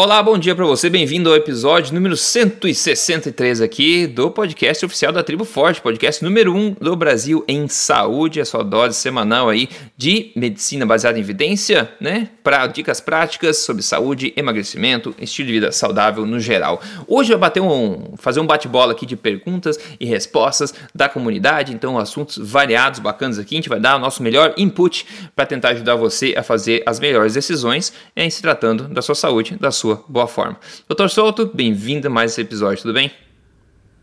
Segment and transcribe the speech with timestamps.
[0.00, 5.24] Olá, bom dia para você, bem-vindo ao episódio número 163 aqui do podcast oficial da
[5.24, 10.30] Tribo Forte, podcast número 1 do Brasil em saúde, a sua dose semanal aí de
[10.36, 12.28] medicina baseada em evidência, né?
[12.44, 16.80] Para dicas práticas sobre saúde, emagrecimento, estilo de vida saudável no geral.
[17.08, 21.98] Hoje eu bater um, fazer um bate-bola aqui de perguntas e respostas da comunidade, então
[21.98, 25.04] assuntos variados, bacanas aqui, a gente vai dar o nosso melhor input
[25.34, 29.56] para tentar ajudar você a fazer as melhores decisões em se tratando da sua saúde,
[29.58, 30.58] da sua sua boa forma.
[30.86, 33.10] Doutor Souto, bem-vindo a mais esse episódio, tudo bem?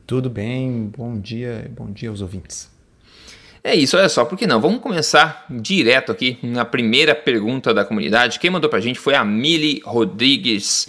[0.08, 2.72] Tudo bem, bom dia, bom dia aos ouvintes.
[3.64, 4.60] É isso, olha só, por que não?
[4.60, 8.40] Vamos começar direto aqui na primeira pergunta da comunidade.
[8.40, 10.88] Quem mandou pra gente foi a Mili Rodrigues,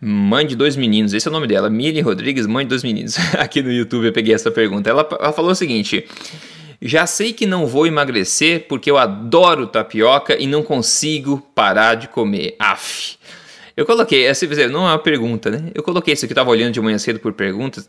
[0.00, 1.12] mãe de dois meninos.
[1.12, 3.16] Esse é o nome dela, Mili Rodrigues, mãe de dois meninos.
[3.38, 4.90] Aqui no YouTube eu peguei essa pergunta.
[4.90, 6.04] Ela, ela falou o seguinte:
[6.80, 12.08] Já sei que não vou emagrecer porque eu adoro tapioca e não consigo parar de
[12.08, 12.56] comer.
[12.58, 13.16] Af.
[13.76, 15.70] Eu coloquei, assim, não é uma pergunta, né?
[15.74, 17.88] Eu coloquei isso aqui, estava olhando de manhã cedo por perguntas,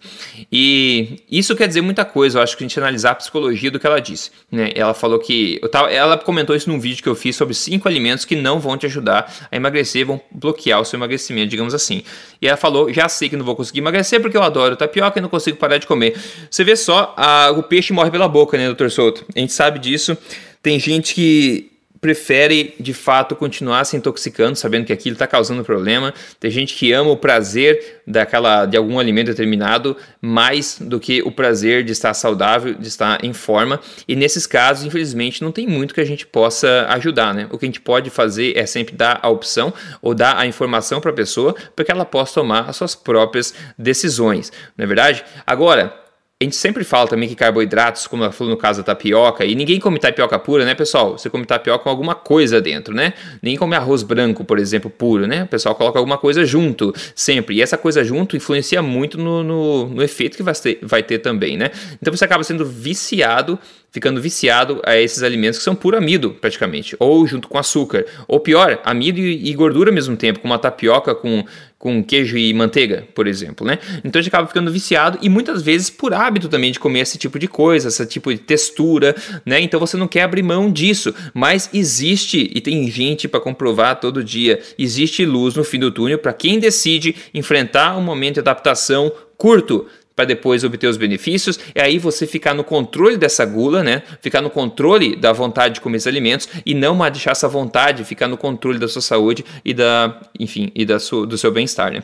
[0.51, 3.79] e isso quer dizer muita coisa, eu acho que a gente analisar a psicologia do
[3.79, 4.31] que ela disse.
[4.51, 4.71] Né?
[4.73, 5.59] Ela falou que.
[5.61, 8.59] Eu tava, ela comentou isso num vídeo que eu fiz sobre cinco alimentos que não
[8.59, 12.03] vão te ajudar a emagrecer, vão bloquear o seu emagrecimento, digamos assim.
[12.41, 15.21] E ela falou: já sei que não vou conseguir emagrecer porque eu adoro tapioca e
[15.21, 16.15] não consigo parar de comer.
[16.49, 19.23] Você vê só, a, o peixe morre pela boca, né, doutor Souto?
[19.35, 20.17] A gente sabe disso.
[20.63, 21.74] Tem gente que
[22.05, 26.13] prefere de fato continuar se intoxicando, sabendo que aquilo está causando problema.
[26.39, 31.31] Tem gente que ama o prazer daquela de algum alimento determinado mais do que o
[31.31, 33.79] prazer de estar saudável, de estar em forma.
[34.07, 37.47] E nesses casos, infelizmente, não tem muito que a gente possa ajudar, né?
[37.49, 41.01] O que a gente pode fazer é sempre dar a opção ou dar a informação
[41.01, 45.25] para a pessoa para que ela possa tomar as suas próprias decisões, não é verdade?
[45.43, 46.04] Agora,
[46.41, 49.55] a gente sempre fala também que carboidratos, como ela falou no caso da tapioca, e
[49.55, 51.17] ninguém come tapioca pura, né, pessoal?
[51.17, 53.13] Você come tapioca com alguma coisa dentro, né?
[53.41, 55.43] Ninguém come arroz branco, por exemplo, puro, né?
[55.43, 57.55] O pessoal coloca alguma coisa junto, sempre.
[57.55, 61.19] E essa coisa junto influencia muito no, no, no efeito que vai ter, vai ter
[61.19, 61.71] também, né?
[62.01, 63.57] Então você acaba sendo viciado
[63.95, 68.41] ficando viciado a esses alimentos que são puro amido, praticamente, ou junto com açúcar, ou
[68.41, 71.45] pior, amido e, gordura ao mesmo tempo, como a tapioca com,
[71.85, 73.77] com queijo e manteiga, por exemplo, né?
[74.03, 77.15] Então a gente acaba ficando viciado e muitas vezes por hábito também de comer esse
[77.15, 79.15] tipo de coisa, esse tipo de textura,
[79.45, 79.59] né?
[79.61, 84.23] Então você não quer abrir mão disso, mas existe e tem gente para comprovar todo
[84.23, 89.11] dia, existe luz no fim do túnel para quem decide enfrentar um momento de adaptação
[89.37, 89.85] curto
[90.15, 94.01] para depois obter os benefícios, é aí você ficar no controle dessa gula, né?
[94.21, 98.27] Ficar no controle da vontade de comer esses alimentos e não deixar essa vontade ficar
[98.27, 102.03] no controle da sua saúde e da, enfim, e da sua, do seu bem-estar, né?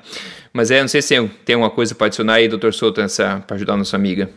[0.52, 3.02] Mas é, não sei se tem alguma coisa para adicionar aí, doutor Souto,
[3.48, 4.30] para ajudar a nossa amiga.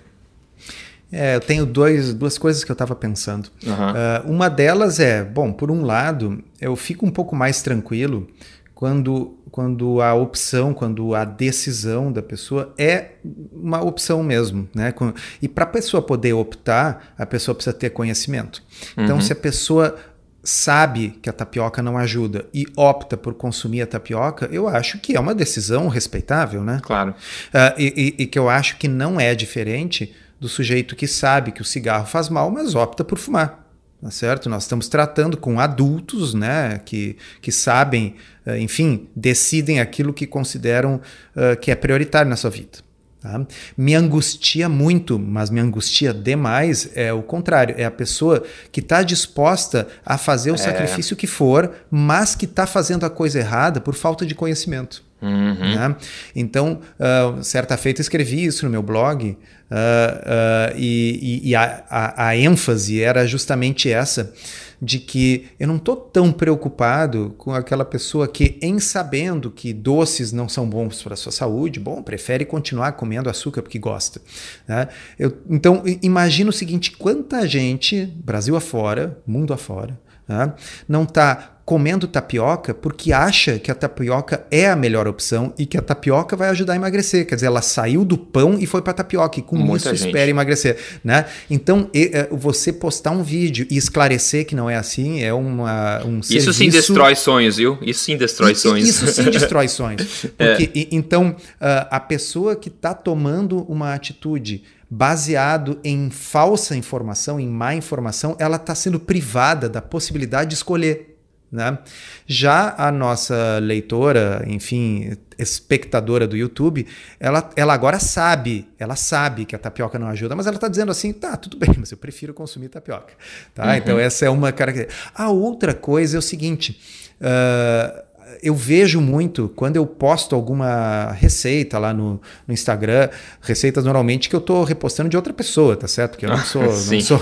[1.10, 3.48] É, eu tenho dois, duas coisas que eu estava pensando.
[3.64, 3.72] Uhum.
[3.72, 8.26] Uh, uma delas é, bom, por um lado, eu fico um pouco mais tranquilo
[8.74, 13.12] quando, quando a opção, quando a decisão da pessoa é
[13.52, 14.68] uma opção mesmo.
[14.74, 14.92] Né?
[15.40, 18.60] E para a pessoa poder optar, a pessoa precisa ter conhecimento.
[18.98, 19.22] Então, uhum.
[19.22, 19.94] se a pessoa
[20.42, 25.16] sabe que a tapioca não ajuda e opta por consumir a tapioca, eu acho que
[25.16, 26.80] é uma decisão respeitável, né?
[26.82, 27.12] Claro.
[27.12, 31.52] Uh, e, e, e que eu acho que não é diferente do sujeito que sabe
[31.52, 33.63] que o cigarro faz mal, mas opta por fumar.
[34.04, 34.50] Tá certo?
[34.50, 41.00] Nós estamos tratando com adultos, né, que, que sabem, eh, enfim, decidem aquilo que consideram
[41.34, 42.80] uh, que é prioritário na sua vida.
[43.18, 43.46] Tá?
[43.74, 47.76] Me angustia muito, mas me angustia demais é o contrário.
[47.78, 50.58] É a pessoa que está disposta a fazer o é.
[50.58, 55.02] sacrifício que for, mas que está fazendo a coisa errada por falta de conhecimento.
[55.22, 55.54] Uhum.
[55.54, 55.96] Né?
[56.36, 62.28] Então, uh, certa feita escrevi isso no meu blog uh, uh, e, e a, a,
[62.28, 64.34] a, ênfase era justamente essa
[64.82, 70.30] de que eu não estou tão preocupado com aquela pessoa que, em sabendo que doces
[70.30, 74.20] não são bons para a sua saúde, bom, prefere continuar comendo açúcar porque gosta.
[74.68, 74.88] Né?
[75.18, 79.98] Eu, então, imagina o seguinte: quanta gente, Brasil afora, mundo afora,
[80.28, 80.52] né?
[80.86, 85.78] não está comendo tapioca porque acha que a tapioca é a melhor opção e que
[85.78, 87.26] a tapioca vai ajudar a emagrecer.
[87.26, 90.08] Quer dizer, ela saiu do pão e foi para tapioca e com Muita isso gente.
[90.08, 91.24] espera emagrecer, né?
[91.50, 96.04] Então, e, é, você postar um vídeo e esclarecer que não é assim é uma,
[96.04, 97.78] um Isso sim destrói sonhos, viu?
[97.80, 98.86] Isso sim destrói sonhos.
[98.86, 100.26] Isso sim destrói sonhos.
[100.36, 100.88] Porque, é.
[100.92, 108.36] então, a pessoa que está tomando uma atitude baseado em falsa informação, em má informação,
[108.38, 111.13] ela está sendo privada da possibilidade de escolher.
[111.54, 111.78] Né?
[112.26, 116.84] Já a nossa leitora, enfim, espectadora do YouTube,
[117.20, 120.90] ela, ela agora sabe, ela sabe que a tapioca não ajuda, mas ela está dizendo
[120.90, 123.14] assim, tá, tudo bem, mas eu prefiro consumir tapioca.
[123.54, 123.66] Tá?
[123.66, 123.74] Uhum.
[123.74, 125.12] Então essa é uma característica.
[125.14, 126.80] A outra coisa é o seguinte,
[127.20, 128.03] uh,
[128.44, 133.08] eu vejo muito quando eu posto alguma receita lá no, no Instagram,
[133.40, 136.18] receitas normalmente que eu estou repostando de outra pessoa, tá certo?
[136.18, 137.20] Que eu não sou, não sou,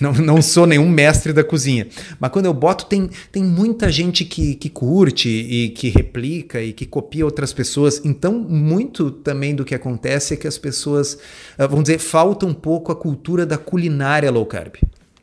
[0.00, 1.86] não, não sou nenhum mestre da cozinha.
[2.18, 6.72] Mas quando eu boto, tem, tem muita gente que, que curte e que replica e
[6.72, 8.00] que copia outras pessoas.
[8.02, 11.18] Então, muito também do que acontece é que as pessoas,
[11.58, 14.76] ah, vamos dizer, falta um pouco a cultura da culinária low carb.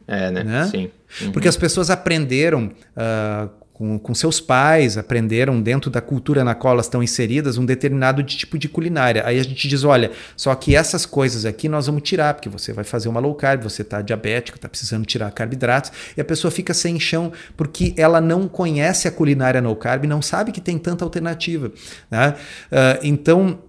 [0.07, 0.44] É, né?
[0.44, 0.68] né?
[0.69, 0.92] Sim.
[1.22, 1.31] Uhum.
[1.31, 3.50] Porque as pessoas aprenderam uh,
[3.80, 8.22] com, com, seus pais, aprenderam dentro da cultura na qual elas estão inseridas um determinado
[8.22, 9.24] tipo de culinária.
[9.26, 12.74] Aí a gente diz: olha, só que essas coisas aqui nós vamos tirar, porque você
[12.74, 16.52] vai fazer uma low carb, você está diabético, está precisando tirar carboidratos, e a pessoa
[16.52, 20.78] fica sem chão porque ela não conhece a culinária low carb, não sabe que tem
[20.78, 21.72] tanta alternativa.
[22.12, 22.36] Né?
[22.70, 23.60] Uh, então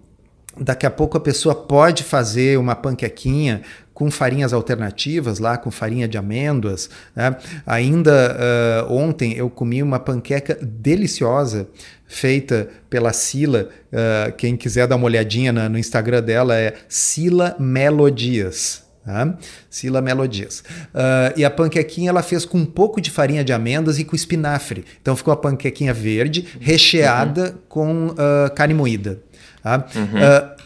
[0.60, 3.62] daqui a pouco a pessoa pode fazer uma panquequinha
[4.00, 6.88] com farinhas alternativas lá, com farinha de amêndoas.
[7.14, 7.36] Né?
[7.66, 11.68] Ainda uh, ontem eu comi uma panqueca deliciosa
[12.06, 13.68] feita pela Sila.
[13.92, 18.84] Uh, quem quiser dar uma olhadinha na, no Instagram dela é Sila Melodias.
[19.04, 19.36] Tá?
[19.68, 20.60] Sila Melodias.
[20.94, 24.16] Uh, e a panquequinha ela fez com um pouco de farinha de amêndoas e com
[24.16, 24.82] espinafre.
[25.02, 27.58] Então ficou a panquequinha verde, recheada uhum.
[27.68, 29.20] com uh, carne moída.
[29.62, 29.86] Tá?
[29.94, 30.04] Uhum.
[30.04, 30.60] Uh,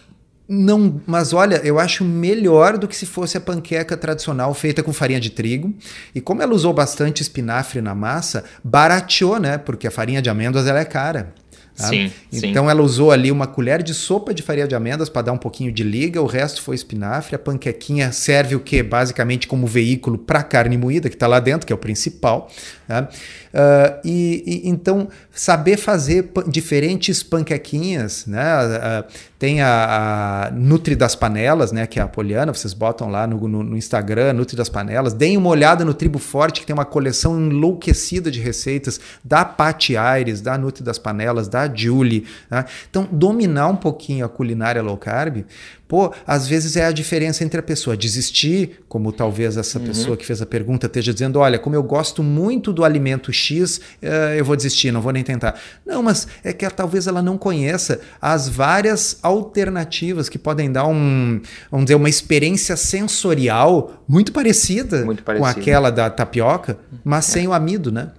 [0.46, 4.93] não, mas olha, eu acho melhor do que se fosse a panqueca tradicional feita com
[4.93, 5.75] farinha de trigo.
[6.14, 9.56] E como ela usou bastante espinafre na massa, barateou, né?
[9.56, 11.32] Porque a farinha de amêndoas ela é cara.
[11.76, 11.88] Tá?
[11.88, 12.70] Sim, então sim.
[12.70, 15.73] ela usou ali uma colher de sopa de farinha de amêndoas para dar um pouquinho
[15.73, 17.35] de liga, o resto foi espinafre.
[17.35, 18.81] A panquequinha serve o que?
[18.81, 22.49] Basicamente como veículo para carne moída, que está lá dentro, que é o principal.
[22.87, 23.08] Tá?
[23.52, 28.44] Uh, e, e, então saber fazer diferentes panquequinhas, né?
[28.64, 29.05] Uh,
[29.44, 31.87] tem a, a, Nutri das Panelas, né?
[31.87, 35.12] Que é a Poliana, vocês botam lá no, no, no, Instagram, Nutri das Panelas.
[35.12, 39.99] Deem uma olhada no Tribo Forte, que tem uma coleção enlouquecida de receitas da Patti
[39.99, 42.25] Aires, da Nutri das Panelas, da Julie.
[42.50, 42.64] Né?
[42.88, 45.44] Então, dominar um pouquinho a culinária low carb
[45.86, 49.86] Pô, às vezes é a diferença entre a pessoa desistir, como talvez essa uhum.
[49.86, 53.76] pessoa que fez a pergunta esteja dizendo: olha, como eu gosto muito do alimento X,
[54.02, 55.60] uh, eu vou desistir, não vou nem tentar.
[55.84, 61.40] Não, mas é que talvez ela não conheça as várias alternativas que podem dar um,
[61.70, 67.32] vamos dizer, uma experiência sensorial muito parecida, muito com aquela da tapioca, mas é.
[67.32, 68.12] sem o amido, né?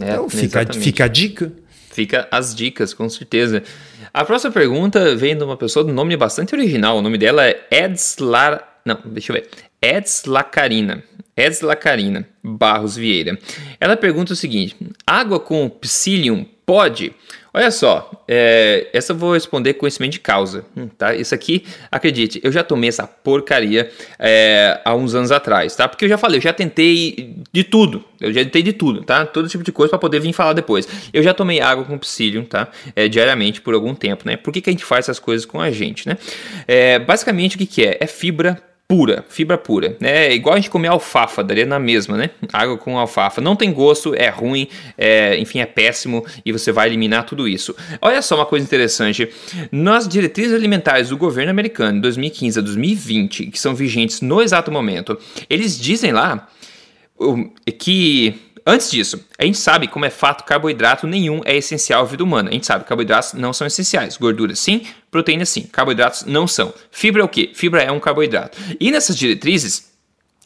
[0.00, 1.52] É, então fica, fica a dica.
[1.90, 3.64] Fica as dicas, com certeza.
[4.12, 6.98] A próxima pergunta vem de uma pessoa de nome bastante original.
[6.98, 8.80] O nome dela é Edslar.
[8.84, 9.48] Não, deixa eu ver.
[9.80, 11.02] Edslacarina.
[11.36, 13.38] Edslacarina Barros Vieira.
[13.80, 14.76] Ela pergunta o seguinte:
[15.06, 17.14] água com psyllium pode?
[17.58, 21.12] Olha só, é, essa eu vou responder com conhecimento de causa, hum, tá?
[21.12, 25.88] Isso aqui, acredite, eu já tomei essa porcaria é, há uns anos atrás, tá?
[25.88, 29.26] Porque eu já falei, eu já tentei de tudo, eu já tentei de tudo, tá?
[29.26, 30.86] Todo tipo de coisa para poder vir falar depois.
[31.12, 32.68] Eu já tomei água com psyllium, tá?
[32.94, 34.36] É, diariamente por algum tempo, né?
[34.36, 36.16] Por que, que a gente faz essas coisas com a gente, né?
[36.68, 37.98] É, basicamente o que, que é?
[37.98, 39.98] É fibra pura, fibra pura.
[40.00, 42.30] É igual a gente comer alfafa, daria na mesma, né?
[42.50, 43.38] Água com alfafa.
[43.38, 47.76] Não tem gosto, é ruim, é, enfim, é péssimo e você vai eliminar tudo isso.
[48.00, 49.28] Olha só uma coisa interessante.
[49.70, 54.72] Nas diretrizes alimentares do governo americano, de 2015 a 2020, que são vigentes no exato
[54.72, 55.18] momento,
[55.50, 56.48] eles dizem lá
[57.78, 58.34] que
[58.70, 62.50] Antes disso, a gente sabe como é fato carboidrato nenhum é essencial à vida humana.
[62.50, 64.18] A gente sabe que carboidratos não são essenciais.
[64.18, 65.62] Gordura sim, proteína sim.
[65.62, 66.74] Carboidratos não são.
[66.90, 67.50] Fibra é o quê?
[67.54, 68.58] Fibra é um carboidrato.
[68.78, 69.90] E nessas diretrizes,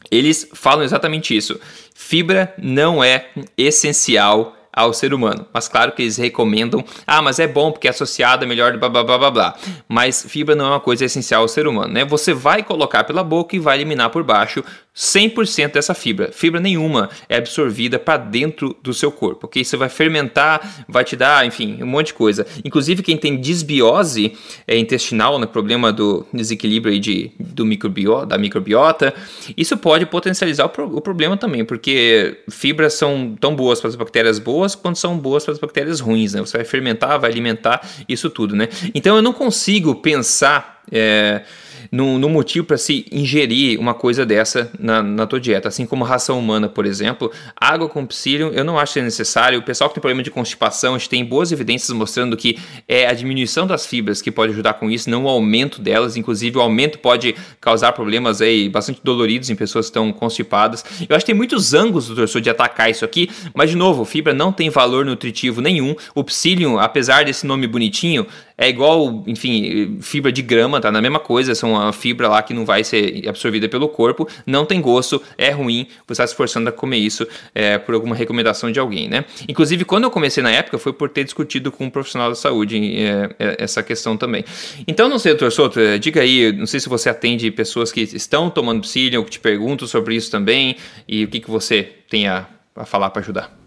[0.08, 1.58] eles falam exatamente isso.
[1.96, 3.26] Fibra não é
[3.58, 5.46] essencial ao ser humano.
[5.52, 8.88] Mas claro que eles recomendam, ah, mas é bom porque é associado a melhor blá
[8.88, 9.54] blá blá blá blá.
[9.86, 12.04] Mas fibra não é uma coisa essencial ao ser humano, né?
[12.04, 16.30] Você vai colocar pela boca e vai eliminar por baixo 100% dessa fibra.
[16.32, 19.64] Fibra nenhuma é absorvida para dentro do seu corpo, ok?
[19.64, 22.46] Você vai fermentar, vai te dar, enfim, um monte de coisa.
[22.62, 29.14] Inclusive, quem tem disbiose é, intestinal, né, problema do desequilíbrio de, do microbiota, da microbiota,
[29.56, 33.96] isso pode potencializar o, pro, o problema também, porque fibras são tão boas para as
[33.96, 36.40] bactérias boas quanto são boas para as bactérias ruins, né?
[36.40, 38.68] Você vai fermentar, vai alimentar isso tudo, né?
[38.94, 40.82] Então, eu não consigo pensar...
[40.90, 41.42] É,
[41.90, 45.68] no, motivo para se ingerir uma coisa dessa na, na tua dieta.
[45.68, 49.58] Assim como ração humana, por exemplo, água com psyllium eu não acho que é necessário.
[49.58, 52.58] O pessoal que tem problema de constipação, a gente tem boas evidências mostrando que
[52.88, 56.16] é a diminuição das fibras que pode ajudar com isso, não o aumento delas.
[56.16, 60.84] Inclusive, o aumento pode causar problemas aí bastante doloridos em pessoas que estão constipadas.
[61.08, 64.04] Eu acho que tem muitos ângulos do torcedor de atacar isso aqui, mas de novo,
[64.04, 65.94] fibra não tem valor nutritivo nenhum.
[66.14, 68.26] O psyllium, apesar desse nome bonitinho,
[68.62, 72.54] é igual, enfim, fibra de grama, tá na mesma coisa, são uma fibra lá que
[72.54, 76.68] não vai ser absorvida pelo corpo, não tem gosto, é ruim, você está se forçando
[76.68, 77.26] a comer isso
[77.56, 79.24] é, por alguma recomendação de alguém, né?
[79.48, 82.78] Inclusive, quando eu comecei na época, foi por ter discutido com um profissional da saúde
[82.78, 84.44] é, é, essa questão também.
[84.86, 88.02] Então, não sei, doutor Souto, é, diga aí, não sei se você atende pessoas que
[88.02, 90.76] estão tomando psyllium, que te perguntam sobre isso também,
[91.08, 93.61] e o que, que você tem a, a falar para ajudar.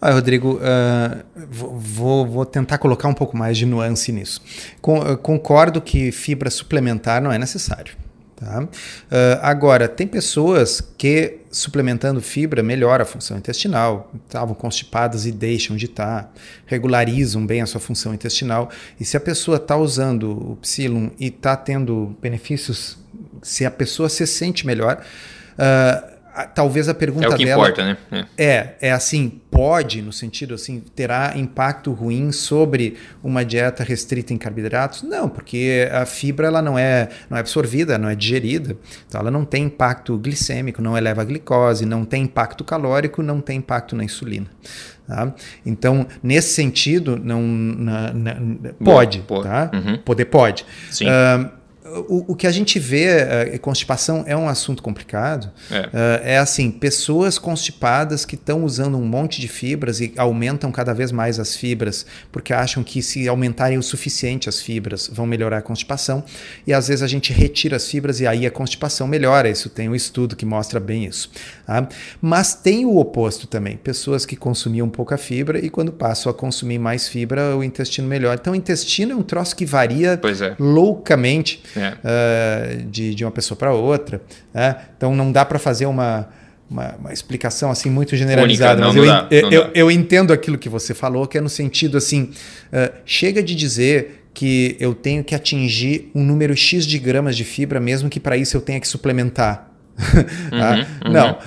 [0.00, 4.40] Ah, Rodrigo, uh, vou, vou, tentar colocar um pouco mais de nuance nisso.
[4.80, 7.96] Com, uh, concordo que fibra suplementar não é necessário.
[8.36, 8.62] Tá?
[8.62, 8.68] Uh,
[9.42, 15.86] agora, tem pessoas que suplementando fibra melhora a função intestinal, estavam constipadas e deixam de
[15.86, 16.30] estar, tá,
[16.64, 18.70] regularizam bem a sua função intestinal.
[19.00, 22.96] E se a pessoa está usando o Psyllium e está tendo benefícios,
[23.42, 25.02] se a pessoa se sente melhor,
[25.54, 27.32] uh, talvez a pergunta dela...
[27.32, 28.26] É o que dela, importa, né?
[28.36, 28.44] É.
[28.44, 34.38] é, é assim, pode, no sentido assim, terá impacto ruim sobre uma dieta restrita em
[34.38, 35.02] carboidratos?
[35.02, 38.76] Não, porque a fibra ela não é, não é absorvida, não é digerida,
[39.06, 43.40] então ela não tem impacto glicêmico, não eleva a glicose, não tem impacto calórico, não
[43.40, 44.46] tem impacto na insulina.
[45.08, 45.34] Tá?
[45.64, 48.36] Então, nesse sentido, não, na, na,
[48.84, 49.70] pode, Boa, tá?
[49.72, 49.98] Uhum.
[50.04, 50.66] Poder pode.
[50.90, 51.06] Sim.
[51.06, 51.57] Uh,
[52.08, 53.08] o, o, que a gente vê,
[53.54, 55.50] uh, constipação é um assunto complicado.
[55.70, 55.90] É, uh,
[56.22, 61.10] é assim, pessoas constipadas que estão usando um monte de fibras e aumentam cada vez
[61.10, 65.62] mais as fibras, porque acham que se aumentarem o suficiente as fibras vão melhorar a
[65.62, 66.24] constipação.
[66.66, 69.48] E às vezes a gente retira as fibras e aí a constipação melhora.
[69.48, 71.30] Isso tem um estudo que mostra bem isso.
[71.66, 71.88] Tá?
[72.20, 73.76] Mas tem o oposto também.
[73.76, 78.38] Pessoas que consumiam pouca fibra e quando passam a consumir mais fibra, o intestino melhora.
[78.40, 80.56] Então o intestino é um troço que varia é.
[80.58, 81.92] loucamente é.
[81.92, 84.20] uh, de, de uma pessoa para outra.
[84.52, 84.76] Né?
[84.96, 86.28] Então não dá para fazer uma,
[86.70, 88.86] uma, uma, explicação assim muito generalizada.
[88.86, 91.40] Única, não, mas não eu, dá, eu, eu, entendo aquilo que você falou, que é
[91.40, 92.30] no sentido assim:
[92.72, 97.44] uh, chega de dizer que eu tenho que atingir um número X de gramas de
[97.44, 99.68] fibra, mesmo que para isso eu tenha que suplementar.
[100.50, 100.76] Tá?
[101.02, 101.12] uhum, uhum.
[101.12, 101.38] Não.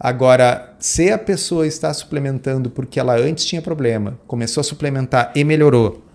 [0.00, 5.44] Agora, se a pessoa está suplementando porque ela antes tinha problema, começou a suplementar e
[5.44, 6.05] melhorou,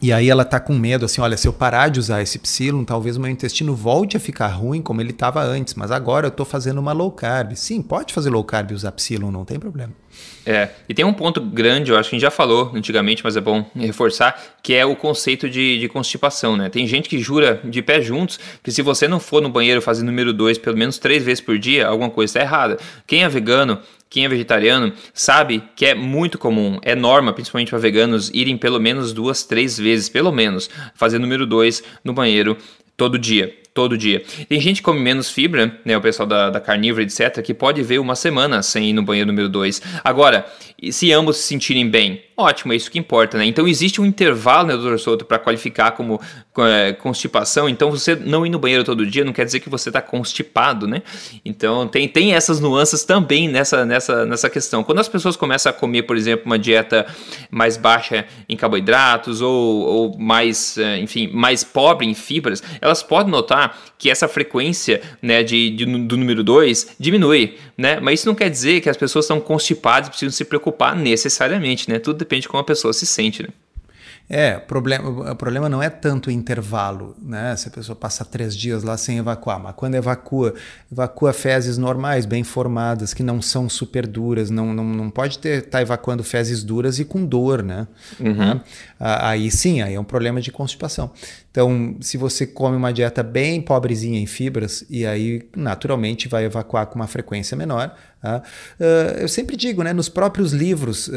[0.00, 2.84] e aí ela tá com medo, assim, olha, se eu parar de usar esse psilon,
[2.84, 6.30] talvez o meu intestino volte a ficar ruim como ele estava antes, mas agora eu
[6.30, 7.54] estou fazendo uma low carb.
[7.54, 9.92] Sim, pode fazer low carb e usar psilon, não tem problema.
[10.46, 13.36] É, e tem um ponto grande, eu acho que a gente já falou antigamente, mas
[13.36, 16.68] é bom reforçar, que é o conceito de, de constipação, né?
[16.68, 20.02] Tem gente que jura de pé juntos que se você não for no banheiro fazer
[20.02, 22.78] número 2 pelo menos três vezes por dia, alguma coisa está errada.
[23.06, 23.78] Quem é vegano
[24.10, 28.80] quem é vegetariano sabe que é muito comum, é norma, principalmente para veganos, irem pelo
[28.80, 32.56] menos duas, três vezes, pelo menos, fazer número dois no banheiro
[32.96, 34.24] todo dia todo dia.
[34.48, 37.80] Tem gente que come menos fibra, né, o pessoal da, da carnívora, etc., que pode
[37.80, 39.80] ver uma semana sem ir no banheiro número 2.
[40.02, 40.44] Agora,
[40.90, 43.44] se ambos se sentirem bem, ótimo, é isso que importa, né?
[43.44, 46.20] Então existe um intervalo, né, doutor Souto, para qualificar como
[46.58, 47.68] é, constipação.
[47.68, 50.86] Então você não ir no banheiro todo dia não quer dizer que você está constipado,
[50.86, 51.02] né?
[51.44, 54.84] Então tem, tem essas nuances também nessa, nessa, nessa questão.
[54.84, 57.06] Quando as pessoas começam a comer, por exemplo, uma dieta
[57.50, 63.32] mais baixa em carboidratos ou, ou mais, é, enfim, mais pobre em fibras, elas podem
[63.32, 68.00] notar que essa frequência né, de, de do número 2 diminui, né?
[68.00, 71.88] Mas isso não quer dizer que as pessoas estão constipadas e precisam se preocupar necessariamente,
[71.90, 71.98] né?
[71.98, 73.48] Tudo depende de como a pessoa se sente, né?
[74.30, 77.56] É, o problema, o problema não é tanto o intervalo, né?
[77.56, 80.52] Se a pessoa passa três dias lá sem evacuar, mas quando evacua,
[80.92, 85.62] evacua fezes normais, bem formadas, que não são super duras, não, não, não pode estar
[85.70, 87.88] tá evacuando fezes duras e com dor, né?
[88.20, 88.34] Uhum.
[88.34, 88.60] né?
[89.00, 91.10] Aí sim, aí é um problema de constipação.
[91.50, 96.86] Então, se você come uma dieta bem pobrezinha em fibras, e aí naturalmente vai evacuar
[96.86, 101.12] com uma frequência menor, Uh, eu sempre digo, né, nos próprios livros uh,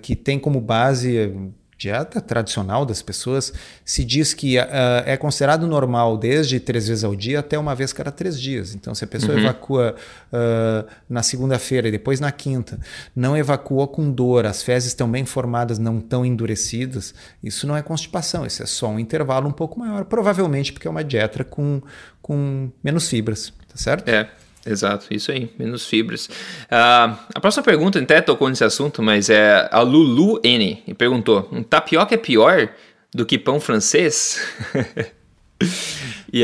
[0.00, 1.30] que tem como base
[1.78, 3.52] dieta tradicional das pessoas,
[3.84, 4.64] se diz que uh,
[5.06, 8.74] é considerado normal desde três vezes ao dia até uma vez cada três dias.
[8.74, 9.40] Então, se a pessoa uhum.
[9.44, 9.94] evacua
[10.32, 12.80] uh, na segunda-feira e depois na quinta,
[13.14, 17.82] não evacuou com dor, as fezes estão bem formadas, não estão endurecidas, isso não é
[17.82, 21.80] constipação, isso é só um intervalo um pouco maior, provavelmente porque é uma dieta com,
[22.20, 24.08] com menos fibras, tá certo?
[24.08, 24.28] É.
[24.68, 26.26] Exato, isso aí, menos fibras.
[26.26, 31.48] Uh, a próxima pergunta até tocou nesse assunto, mas é a Lulu N e perguntou:
[31.50, 32.68] um tapioca é pior
[33.14, 34.40] do que pão francês?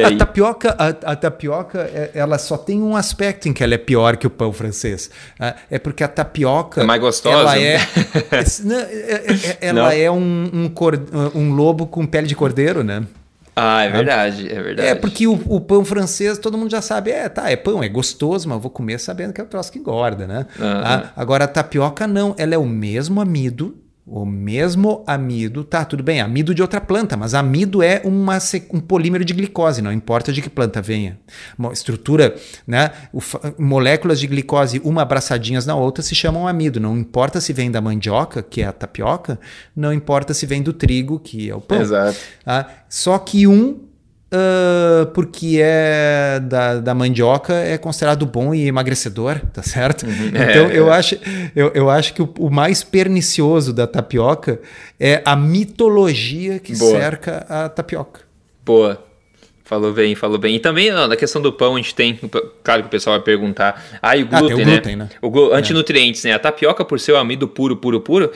[0.04, 3.78] a tapioca, a, a, tapioca, é, ela só tem um aspecto em que ela é
[3.78, 5.10] pior que o pão francês.
[5.38, 6.80] Uh, é porque a tapioca.
[6.80, 7.58] É mais gostosa.
[7.58, 9.90] Ela é, é, ela Não.
[9.90, 10.98] é um, um, cor,
[11.34, 13.04] um lobo com pele de cordeiro, né?
[13.56, 14.88] Ah, é verdade, é verdade.
[14.88, 17.88] É, porque o, o, pão francês, todo mundo já sabe, é, tá, é pão, é
[17.88, 20.46] gostoso, mas eu vou comer sabendo que é o troço que engorda, né?
[20.58, 20.66] Uhum.
[20.66, 26.02] Ah, agora a tapioca não, ela é o mesmo amido, O mesmo amido, tá, tudo
[26.02, 28.36] bem, amido de outra planta, mas amido é uma,
[28.70, 31.18] um polímero de glicose, não importa de que planta venha.
[31.58, 32.34] Uma estrutura,
[32.66, 32.90] né?
[33.58, 36.78] moléculas de glicose, uma abraçadinhas na outra, se chamam amido.
[36.78, 39.40] Não importa se vem da mandioca, que é a tapioca,
[39.74, 41.80] não importa se vem do trigo, que é o pão.
[41.80, 42.18] Exato.
[42.44, 43.80] Ah, só que um
[44.34, 50.04] Uh, porque é da, da mandioca é considerado bom e emagrecedor, tá certo?
[50.04, 50.32] Uhum.
[50.34, 50.96] Então é, eu, é.
[50.96, 51.16] Acho,
[51.54, 54.60] eu, eu acho que o, o, mais pernicioso da tapioca
[54.98, 56.98] é a mitologia que Boa.
[56.98, 58.22] cerca a tapioca.
[58.64, 59.00] Boa.
[59.64, 60.56] Falou bem, falou bem.
[60.56, 62.20] E também ó, na questão do pão, a gente tem,
[62.62, 65.04] claro que o pessoal vai perguntar, ah, e o glúten, ah, o glúten né?
[65.04, 65.18] né?
[65.22, 66.28] O glu, antinutrientes, é.
[66.28, 66.34] né?
[66.34, 68.30] A tapioca, por ser o amido puro, puro, puro,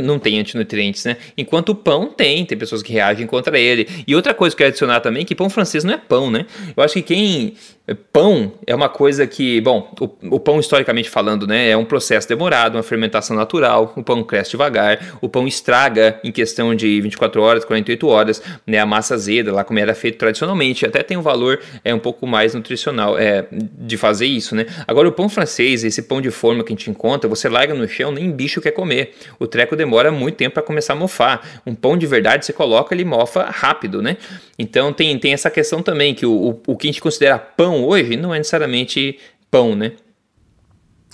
[0.00, 1.16] não tem antinutrientes, né?
[1.36, 3.88] Enquanto o pão tem, tem pessoas que reagem contra ele.
[4.06, 6.46] E outra coisa que eu quero adicionar também, que pão francês não é pão, né?
[6.76, 7.54] Eu acho que quem
[7.94, 12.28] Pão é uma coisa que, bom, o, o, pão historicamente falando, né, é um processo
[12.28, 17.40] demorado, uma fermentação natural, o pão cresce devagar, o pão estraga em questão de 24
[17.40, 21.22] horas, 48 horas, né, a massa azeda, lá como era feito tradicionalmente, até tem um
[21.22, 24.66] valor é um pouco mais nutricional é, de fazer isso, né.
[24.86, 27.88] Agora o pão francês, esse pão de forma que a gente encontra, você larga no
[27.88, 29.14] chão, nem bicho quer comer.
[29.38, 31.62] O treco demora muito tempo para começar a mofar.
[31.66, 34.18] Um pão de verdade você coloca, ele mofa rápido, né.
[34.58, 37.77] Então tem, tem essa questão também que o, o, o que a gente considera pão
[37.84, 39.18] hoje não é necessariamente
[39.50, 39.92] pão, né?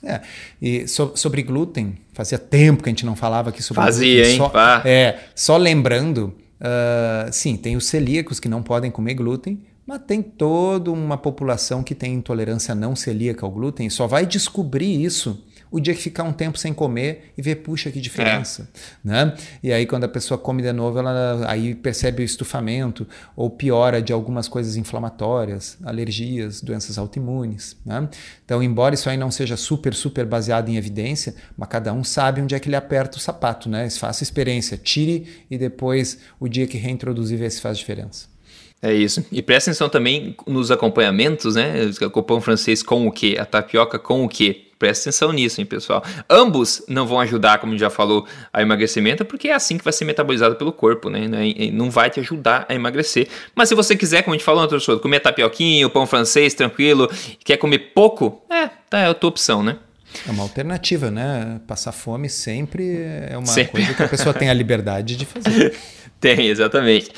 [0.03, 0.21] É,
[0.61, 4.39] e so, sobre glúten, fazia tempo que a gente não falava aqui sobre fazia, glúten.
[4.39, 4.83] Fazia, hein?
[4.83, 10.01] Só, é, só lembrando, uh, sim, tem os celíacos que não podem comer glúten, mas
[10.07, 15.43] tem toda uma população que tem intolerância não celíaca ao glúten, só vai descobrir isso
[15.75, 18.69] o dia que ficar um tempo sem comer e ver, puxa, que diferença.
[19.05, 19.09] É.
[19.09, 19.35] Né?
[19.61, 23.05] E aí, quando a pessoa come de novo, ela aí percebe o estufamento
[23.35, 27.77] ou piora de algumas coisas inflamatórias, alergias, doenças autoimunes.
[27.85, 28.09] Né?
[28.45, 32.41] Então, embora isso aí não seja super, super baseado em evidência, mas cada um sabe
[32.41, 33.91] onde é que ele aperta o sapato, né?
[33.91, 38.33] Faça experiência, tire e depois, o dia que reintroduzir, vê se faz diferença.
[38.81, 39.25] É isso.
[39.33, 41.91] E presta atenção também nos acompanhamentos, né?
[42.15, 43.35] O pão francês com o quê?
[43.41, 44.64] A tapioca com o quê?
[44.79, 46.03] Presta atenção nisso, hein, pessoal.
[46.29, 50.05] Ambos não vão ajudar, como já falou, a emagrecimento, porque é assim que vai ser
[50.05, 51.29] metabolizado pelo corpo, né?
[51.73, 53.29] Não vai te ajudar a emagrecer.
[53.55, 57.11] Mas se você quiser, como a gente falou, professor, comer tapioquinho, pão francês, tranquilo,
[57.45, 59.79] quer comer pouco, é, tá, é a tua opção, né?
[60.27, 61.61] É uma alternativa, né?
[61.67, 63.73] Passar fome sempre é uma sempre.
[63.73, 65.75] coisa que a pessoa tem a liberdade de fazer.
[66.25, 67.11] Tem, exatamente.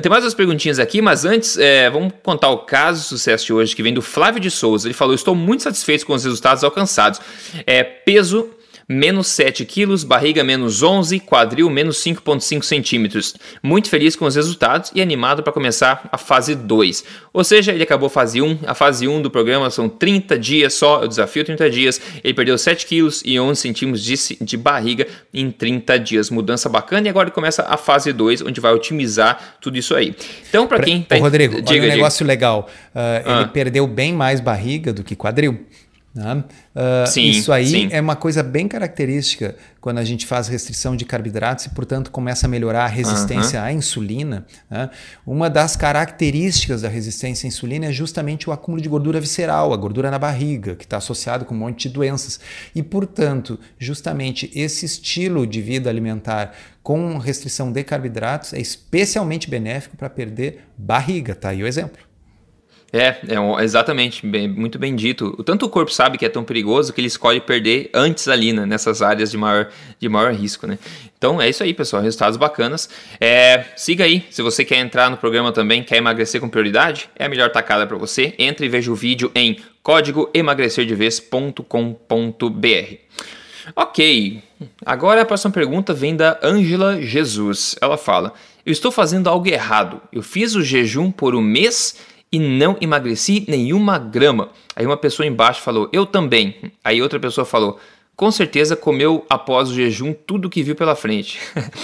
[0.00, 3.52] Tem mais umas perguntinhas aqui, mas antes, é, vamos contar o caso de sucesso de
[3.52, 4.86] hoje, que vem do Flávio de Souza.
[4.86, 7.20] Ele falou: Estou muito satisfeito com os resultados alcançados.
[7.66, 8.48] É, peso
[8.88, 13.34] menos 7 quilos, barriga menos 11, quadril menos 5,5 centímetros.
[13.62, 17.04] Muito feliz com os resultados e animado para começar a fase 2.
[17.32, 18.60] Ou seja, ele acabou a fase 1.
[18.66, 22.00] A fase 1 do programa são 30 dias só, o desafio 30 dias.
[22.22, 26.30] Ele perdeu 7 quilos e 11 centímetros de, de barriga em 30 dias.
[26.30, 30.14] Mudança bacana e agora começa a fase 2, onde vai otimizar tudo isso aí.
[30.48, 31.02] Então, para quem...
[31.02, 31.16] Tá...
[31.16, 32.68] Ô, Rodrigo, diga, olha um negócio legal.
[32.94, 33.40] Uh, ah.
[33.40, 35.66] Ele perdeu bem mais barriga do que quadril.
[36.16, 36.42] Né?
[36.74, 37.88] Uh, sim, isso aí sim.
[37.92, 42.46] é uma coisa bem característica quando a gente faz restrição de carboidratos e, portanto, começa
[42.46, 44.46] a melhorar a resistência à insulina.
[44.70, 44.88] Né?
[45.26, 49.76] Uma das características da resistência à insulina é justamente o acúmulo de gordura visceral, a
[49.76, 52.40] gordura na barriga, que está associado com um monte de doenças.
[52.74, 59.98] E, portanto, justamente esse estilo de vida alimentar com restrição de carboidratos é especialmente benéfico
[59.98, 61.34] para perder barriga.
[61.34, 62.06] Tá aí o exemplo.
[62.92, 65.32] É, é um, exatamente, bem, muito bem dito.
[65.44, 68.64] Tanto o corpo sabe que é tão perigoso que ele escolhe perder antes ali, né,
[68.64, 69.68] nessas áreas de maior,
[69.98, 70.78] de maior risco, né?
[71.18, 72.88] Então é isso aí, pessoal, resultados bacanas.
[73.20, 77.24] É, siga aí, se você quer entrar no programa também, quer emagrecer com prioridade, é
[77.24, 78.34] a melhor tacada para você.
[78.38, 83.06] Entre e veja o vídeo em código emagrecerdevez.com.br.
[83.74, 84.42] Ok,
[84.84, 87.74] agora a próxima pergunta vem da Ângela Jesus.
[87.80, 88.32] Ela fala:
[88.64, 90.00] Eu estou fazendo algo errado.
[90.12, 91.96] Eu fiz o jejum por um mês
[92.30, 94.50] e não emagreci nenhuma grama.
[94.74, 96.56] Aí uma pessoa embaixo falou, eu também.
[96.82, 97.78] Aí outra pessoa falou,
[98.16, 101.38] com certeza comeu após o jejum tudo que viu pela frente.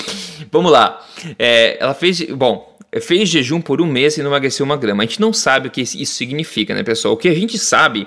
[0.50, 1.04] Vamos lá.
[1.38, 5.02] É, ela fez, bom, fez jejum por um mês e não emagreceu uma grama.
[5.02, 7.14] A gente não sabe o que isso significa, né, pessoal?
[7.14, 8.06] O que a gente sabe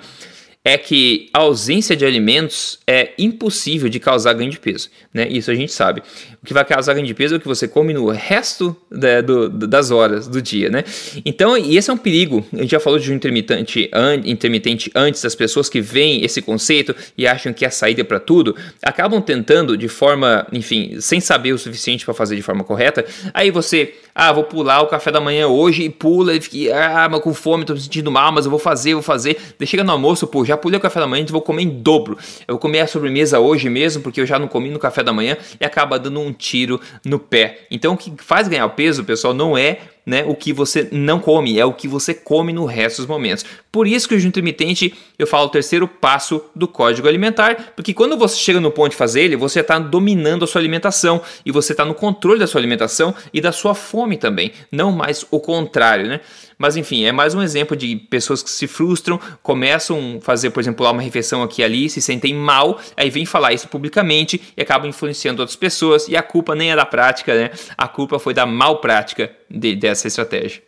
[0.65, 5.28] é que a ausência de alimentos é impossível de causar ganho de peso, né?
[5.30, 6.01] Isso a gente sabe.
[6.41, 9.21] O que vai causar ganho de peso é o que você come no resto da,
[9.21, 10.84] do, das horas do dia, né?
[11.23, 12.43] Então, e esse é um perigo.
[12.51, 16.41] A gente já falou de um intermitente, an, intermitente antes, das pessoas que veem esse
[16.41, 21.19] conceito e acham que é a saída para tudo, acabam tentando de forma, enfim, sem
[21.19, 23.06] saber o suficiente para fazer de forma correta.
[23.36, 27.10] Aí você ah, vou pular o café da manhã hoje e pula e fica, ah,
[27.10, 29.38] mas com fome, tô me sentindo mal, mas eu vou fazer, vou fazer.
[29.60, 31.69] Daí chega no almoço, pô, já pulei o café da manhã, então vou comer em
[31.69, 32.17] dobro.
[32.47, 35.12] Eu vou comer a sobremesa hoje mesmo, porque eu já não comi no café da
[35.12, 37.65] manhã e acaba dando um tiro no pé.
[37.69, 41.59] Então o que faz ganhar peso, pessoal, não é né, o que você não come,
[41.59, 43.45] é o que você come no resto dos momentos.
[43.71, 47.93] Por isso que o jejum intermitente, eu falo o terceiro passo do código alimentar, porque
[47.93, 51.51] quando você chega no ponto de fazer ele, você está dominando a sua alimentação e
[51.51, 55.39] você está no controle da sua alimentação e da sua fome também, não mais o
[55.39, 56.21] contrário, né?
[56.57, 60.61] Mas enfim, é mais um exemplo de pessoas que se frustram, começam a fazer, por
[60.61, 64.61] exemplo, uma refeição aqui e ali, se sentem mal, aí vem falar isso publicamente e
[64.61, 67.51] acabam influenciando outras pessoas, e a culpa nem é da prática, né?
[67.77, 70.62] A culpa foi da mal prática de, dessa estratégia.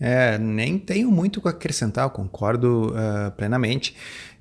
[0.00, 3.94] É, nem tenho muito a acrescentar, eu concordo uh, plenamente.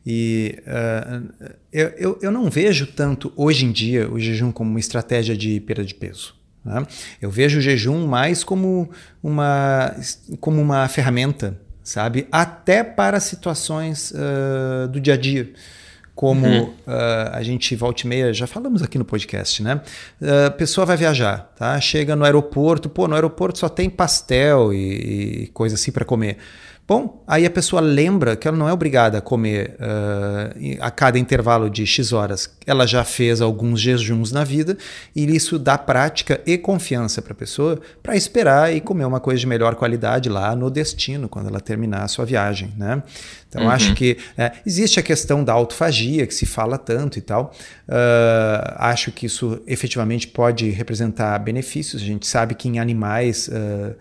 [0.05, 4.79] E uh, eu, eu, eu não vejo tanto hoje em dia o jejum como uma
[4.79, 6.33] estratégia de perda de peso.
[6.63, 6.85] Né?
[7.21, 8.89] Eu vejo o jejum mais como
[9.21, 9.95] uma,
[10.39, 12.27] como uma ferramenta, sabe?
[12.31, 15.51] Até para situações uh, do dia a dia.
[16.19, 16.63] Como uhum.
[16.63, 19.79] uh, a gente volta e meia, já falamos aqui no podcast, né?
[20.21, 21.79] A uh, pessoa vai viajar, tá?
[21.79, 26.35] Chega no aeroporto, pô, no aeroporto só tem pastel e, e coisa assim para comer.
[26.89, 31.19] Bom, aí a pessoa lembra que ela não é obrigada a comer uh, a cada
[31.19, 32.49] intervalo de X horas.
[32.65, 34.75] Ela já fez alguns jejuns na vida
[35.15, 39.39] e isso dá prática e confiança para a pessoa para esperar e comer uma coisa
[39.39, 42.73] de melhor qualidade lá no destino, quando ela terminar a sua viagem.
[42.75, 43.03] Né?
[43.47, 43.69] Então, uhum.
[43.69, 47.53] acho que é, existe a questão da autofagia, que se fala tanto e tal.
[47.87, 52.01] Uh, acho que isso efetivamente pode representar benefícios.
[52.01, 53.47] A gente sabe que em animais.
[53.47, 53.93] Uh,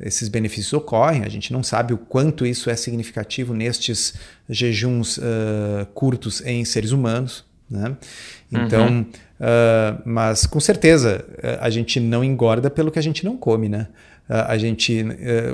[0.00, 4.14] esses benefícios ocorrem, a gente não sabe o quanto isso é significativo nestes
[4.48, 7.44] jejuns uh, curtos em seres humanos.
[7.68, 7.96] Né?
[8.52, 9.00] Então, uhum.
[9.00, 11.24] uh, mas com certeza
[11.60, 13.88] a gente não engorda pelo que a gente não come, né?
[14.28, 15.04] Uh, a gente,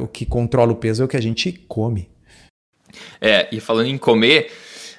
[0.00, 2.09] o que controla o peso é o que a gente come.
[3.20, 4.50] É, e falando em comer,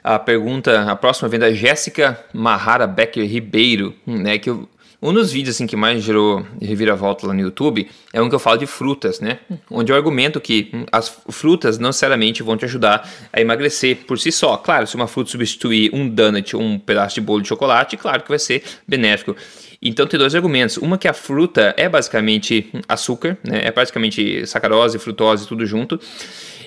[0.04, 4.38] a pergunta, a próxima vem da Jéssica Mahara Becker Ribeiro, né?
[4.40, 4.68] Que eu
[5.04, 8.40] um dos vídeos assim, que mais gerou reviravolta lá no YouTube é um que eu
[8.40, 9.40] falo de frutas, né?
[9.70, 14.32] Onde eu argumento que as frutas não necessariamente vão te ajudar a emagrecer por si
[14.32, 14.56] só.
[14.56, 18.24] Claro, se uma fruta substituir um donut ou um pedaço de bolo de chocolate, claro
[18.24, 19.36] que vai ser benéfico.
[19.84, 20.78] Então tem dois argumentos.
[20.78, 23.62] Uma que a fruta é basicamente açúcar, né?
[23.66, 26.00] É basicamente sacarose, frutose, tudo junto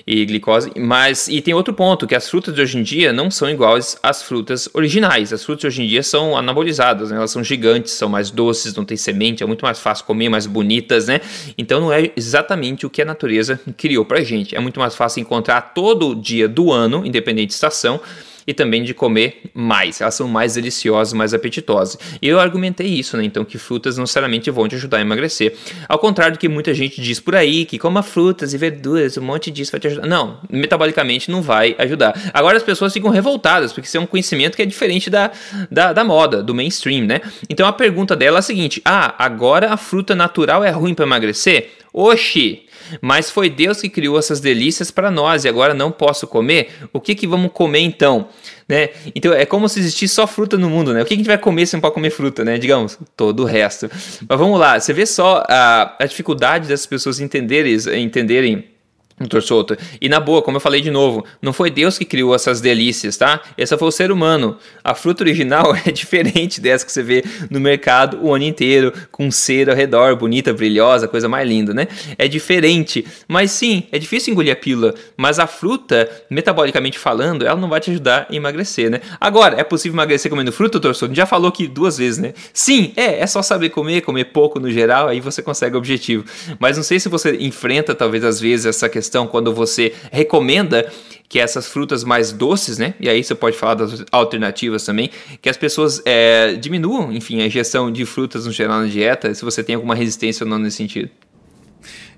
[0.07, 0.71] e glicose.
[0.77, 3.97] Mas e tem outro ponto que as frutas de hoje em dia não são iguais
[4.01, 5.33] às frutas originais.
[5.33, 7.17] As frutas de hoje em dia são anabolizadas, né?
[7.17, 10.45] elas são gigantes, são mais doces, não tem semente, é muito mais fácil comer, mais
[10.45, 11.19] bonitas, né?
[11.57, 14.55] Então não é exatamente o que a natureza criou pra gente.
[14.55, 17.99] É muito mais fácil encontrar todo dia do ano, independente de estação
[18.47, 19.99] e também de comer mais.
[19.99, 21.99] Elas são mais deliciosas, mais apetitosas.
[22.21, 23.25] E eu argumentei isso, né?
[23.25, 25.53] Então, que frutas não necessariamente vão te ajudar a emagrecer.
[25.89, 29.21] Ao contrário do que muita gente diz por aí, que coma frutas e verduras, um
[29.21, 30.07] monte disso vai te ajudar.
[30.07, 32.17] Não, metabolicamente não vai ajudar.
[32.33, 35.31] Agora as pessoas ficam revoltadas, porque isso é um conhecimento que é diferente da,
[35.69, 37.19] da, da moda, do mainstream, né?
[37.49, 41.05] Então a pergunta dela é a seguinte: ah, agora a fruta natural é ruim para
[41.05, 41.71] emagrecer?
[41.91, 42.66] Oxi!
[43.01, 46.71] Mas foi Deus que criou essas delícias para nós e agora não posso comer?
[46.93, 48.27] O que que vamos comer então?
[48.67, 48.89] Né?
[49.15, 51.01] Então é como se existisse só fruta no mundo, né?
[51.01, 52.57] O que a gente vai comer se não pode comer fruta, né?
[52.57, 53.89] Digamos, todo o resto.
[54.27, 58.76] Mas vamos lá, você vê só a, a dificuldade dessas pessoas entenderem, entenderem
[59.19, 59.77] Doutor Souto.
[59.99, 63.17] E na boa, como eu falei de novo, não foi Deus que criou essas delícias,
[63.17, 63.41] tá?
[63.57, 64.57] Essa foi o ser humano.
[64.83, 69.31] A fruta original é diferente dessa que você vê no mercado o ano inteiro, com
[69.31, 71.87] cera ao redor, bonita, brilhosa, coisa mais linda, né?
[72.15, 73.07] É diferente.
[73.27, 74.93] Mas sim, é difícil engolir a pílula.
[75.17, 79.01] Mas a fruta, metabolicamente falando, ela não vai te ajudar a emagrecer, né?
[79.19, 81.15] Agora, é possível emagrecer comendo fruta, doutor Souto?
[81.15, 82.35] Já falou aqui duas vezes, né?
[82.53, 86.23] Sim, é, é só saber comer, comer pouco no geral, aí você consegue o objetivo.
[86.59, 90.91] Mas não sei se você enfrenta, talvez, às vezes, essa questão questão quando você recomenda
[91.29, 92.93] que essas frutas mais doces, né?
[92.99, 95.09] E aí você pode falar das alternativas também,
[95.41, 99.43] que as pessoas é, diminuam, enfim, a ingestão de frutas no geral na dieta, se
[99.43, 101.09] você tem alguma resistência ou não nesse sentido.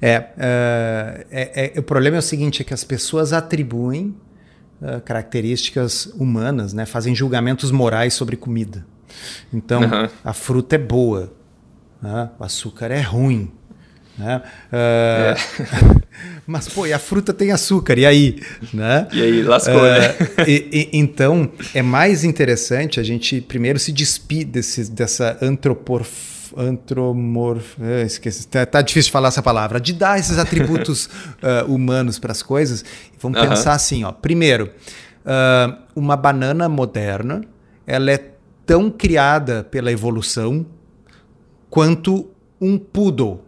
[0.01, 4.15] É, uh, é, é, o problema é o seguinte, é que as pessoas atribuem
[4.81, 6.85] uh, características humanas, né?
[6.85, 8.85] Fazem julgamentos morais sobre comida.
[9.51, 10.09] Então, uhum.
[10.23, 11.33] a fruta é boa,
[12.01, 12.29] né?
[12.39, 13.51] o açúcar é ruim.
[14.17, 14.41] Né?
[14.71, 15.35] Uh, é.
[16.45, 18.41] Mas, pô, e a fruta tem açúcar, e aí?
[18.73, 19.07] Né?
[19.11, 20.15] E aí, lascou, uh, né?
[20.47, 26.39] E, e, então, é mais interessante a gente primeiro se despir desse, dessa antropomorf...
[26.57, 27.77] Antromorf...
[27.81, 29.79] É, esqueci, tá, tá, difícil de falar essa palavra.
[29.79, 32.83] De dar esses atributos uh, humanos para as coisas.
[33.19, 34.11] Vamos pensar assim, ó.
[34.11, 34.71] Primeiro,
[35.95, 37.41] uma banana moderna,
[37.85, 38.31] ela é
[38.65, 40.65] tão criada pela evolução
[41.69, 43.43] quanto um poodle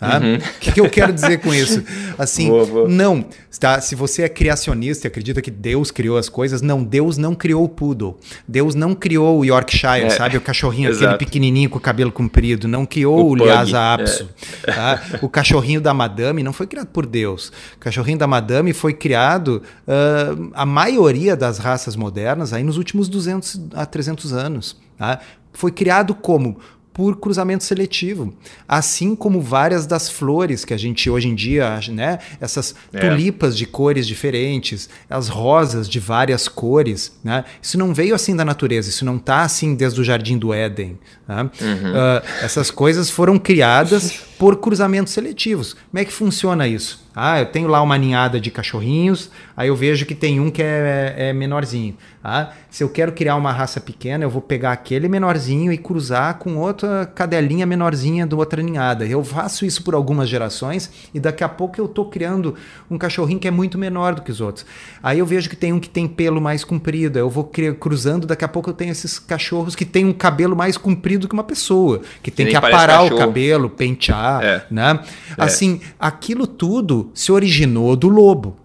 [0.00, 0.18] Tá?
[0.18, 0.36] Uhum.
[0.36, 1.84] O que, que, eu quero dizer com isso?
[2.18, 2.88] Assim, boa, boa.
[2.88, 3.22] não.
[3.60, 3.78] Tá?
[3.82, 6.82] Se você é criacionista e acredita que Deus criou as coisas, não.
[6.82, 8.18] Deus não criou o poodle.
[8.48, 10.38] Deus não criou o Yorkshire, é, sabe?
[10.38, 11.04] O cachorrinho exato.
[11.04, 12.66] aquele pequenininho com o cabelo comprido.
[12.66, 14.30] Não criou o, o Lhasa Apso.
[14.66, 14.72] É.
[14.72, 15.02] Tá?
[15.20, 17.52] O cachorrinho da Madame não foi criado por Deus.
[17.76, 23.06] O cachorrinho da Madame foi criado uh, a maioria das raças modernas aí nos últimos
[23.06, 24.78] 200 a 300 anos.
[24.96, 25.20] Tá?
[25.52, 26.58] Foi criado como?
[26.92, 28.34] Por cruzamento seletivo.
[28.68, 32.98] Assim como várias das flores que a gente hoje em dia, né, essas é.
[32.98, 38.44] tulipas de cores diferentes, as rosas de várias cores, né, isso não veio assim da
[38.44, 40.98] natureza, isso não está assim desde o jardim do Éden.
[41.26, 41.42] Né?
[41.42, 41.92] Uhum.
[41.92, 45.74] Uh, essas coisas foram criadas por cruzamentos seletivos.
[45.74, 47.04] Como é que funciona isso?
[47.14, 50.62] Ah, eu tenho lá uma ninhada de cachorrinhos, aí eu vejo que tem um que
[50.62, 51.94] é, é menorzinho.
[52.22, 56.38] Ah, se eu quero criar uma raça pequena, eu vou pegar aquele menorzinho e cruzar
[56.38, 59.06] com outra cadelinha menorzinha do outra ninhada.
[59.06, 62.54] Eu faço isso por algumas gerações e daqui a pouco eu estou criando
[62.90, 64.64] um cachorrinho que é muito menor do que os outros.
[65.02, 67.50] Aí eu vejo que tem um que tem pelo mais comprido, eu vou
[67.80, 71.34] cruzando, daqui a pouco eu tenho esses cachorros que têm um cabelo mais comprido que
[71.34, 74.66] uma pessoa, que tem que aparar o cabelo, pentear, é.
[74.70, 75.00] né?
[75.36, 75.42] É.
[75.42, 78.56] Assim, aquilo tudo se originou do lobo,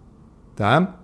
[0.56, 0.94] tá?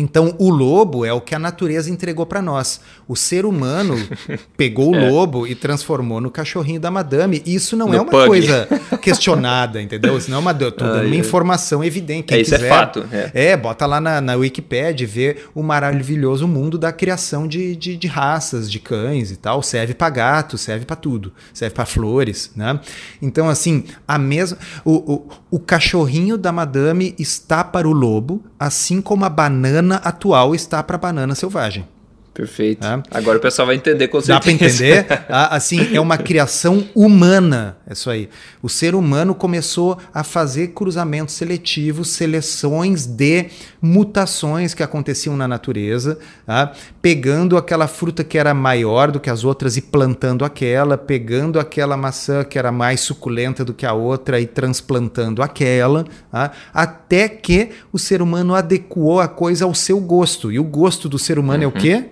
[0.00, 2.80] Então, o lobo é o que a natureza entregou para nós.
[3.06, 3.94] O ser humano
[4.56, 5.10] pegou o é.
[5.10, 7.42] lobo e transformou no cachorrinho da madame.
[7.44, 8.26] Isso não no é uma pug.
[8.26, 8.66] coisa
[9.02, 10.16] questionada, entendeu?
[10.16, 12.28] Isso não é uma, tô dando uma informação evidente.
[12.28, 13.04] Quem é, isso é quiser, é fato.
[13.12, 13.30] É.
[13.50, 17.94] é, bota lá na, na Wikipedia e vê o maravilhoso mundo da criação de, de,
[17.94, 19.62] de raças, de cães e tal.
[19.62, 21.30] Serve para gato, serve para tudo.
[21.52, 22.80] Serve para flores, né?
[23.20, 24.56] Então, assim, a mesma...
[24.82, 29.96] O, o, o cachorrinho da madame está para o lobo, assim como a banana banana
[30.04, 31.84] atual está para banana selvagem.
[32.32, 32.86] Perfeito.
[32.86, 33.02] É.
[33.10, 34.34] Agora o pessoal vai entender com certeza.
[34.34, 35.06] Dá para entender?
[35.32, 38.28] Ah, assim, é uma criação humana, é isso aí.
[38.62, 43.46] O ser humano começou a fazer cruzamentos seletivos, seleções de
[43.80, 46.72] mutações que aconteciam na natureza, tá?
[47.00, 51.96] pegando aquela fruta que era maior do que as outras e plantando aquela, pegando aquela
[51.96, 56.50] maçã que era mais suculenta do que a outra e transplantando aquela, tá?
[56.74, 60.50] até que o ser humano adequou a coisa ao seu gosto.
[60.50, 61.70] E o gosto do ser humano uhum.
[61.70, 61.80] é o uhum.
[61.80, 62.10] quê?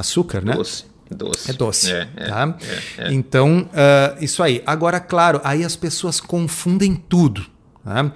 [0.00, 0.54] Açúcar, né?
[0.54, 0.84] Doce.
[1.10, 1.50] Doce.
[1.50, 1.92] É doce.
[1.92, 2.58] É, é, tá?
[2.98, 4.62] É, é, então, uh, isso aí.
[4.64, 7.46] Agora, claro, aí as pessoas confundem tudo.
[7.84, 8.12] Tá?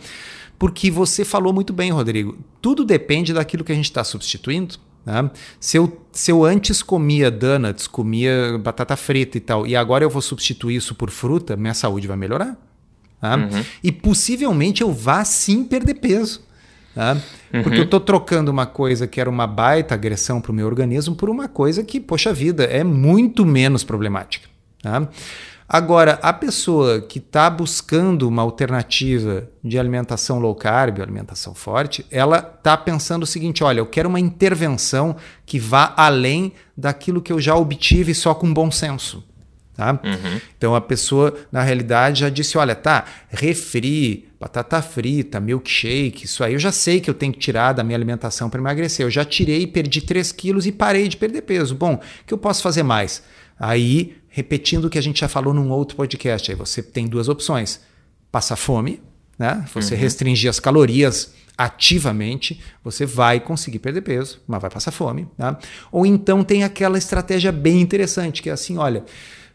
[0.58, 2.38] Porque você falou muito bem, Rodrigo.
[2.62, 4.76] Tudo depende daquilo que a gente está substituindo.
[5.04, 5.30] Tá?
[5.58, 10.10] Se, eu, se eu antes comia donuts, comia batata frita e tal, e agora eu
[10.10, 12.56] vou substituir isso por fruta, minha saúde vai melhorar.
[13.20, 13.36] Tá?
[13.36, 13.64] Uhum.
[13.82, 16.42] E possivelmente eu vá sim perder peso.
[17.52, 17.62] Uhum.
[17.62, 21.14] Porque eu estou trocando uma coisa que era uma baita agressão para o meu organismo
[21.14, 24.48] por uma coisa que, poxa vida, é muito menos problemática.
[24.82, 25.08] Tá?
[25.68, 32.38] Agora, a pessoa que está buscando uma alternativa de alimentação low carb, alimentação forte, ela
[32.38, 37.40] está pensando o seguinte: olha, eu quero uma intervenção que vá além daquilo que eu
[37.40, 39.24] já obtive só com bom senso.
[39.74, 39.92] Tá?
[39.92, 40.40] Uhum.
[40.56, 46.52] Então a pessoa, na realidade, já disse: olha, tá, refri, batata frita, milkshake, isso aí
[46.52, 49.04] eu já sei que eu tenho que tirar da minha alimentação para emagrecer.
[49.04, 51.74] Eu já tirei, perdi 3 quilos e parei de perder peso.
[51.74, 53.22] Bom, o que eu posso fazer mais?
[53.58, 57.28] Aí, repetindo o que a gente já falou num outro podcast, aí você tem duas
[57.28, 57.80] opções:
[58.30, 59.02] passar fome,
[59.36, 59.64] né?
[59.74, 60.00] Você uhum.
[60.00, 65.26] restringir as calorias ativamente, você vai conseguir perder peso, mas vai passar fome.
[65.36, 65.58] Tá?
[65.90, 69.04] Ou então tem aquela estratégia bem interessante, que é assim: olha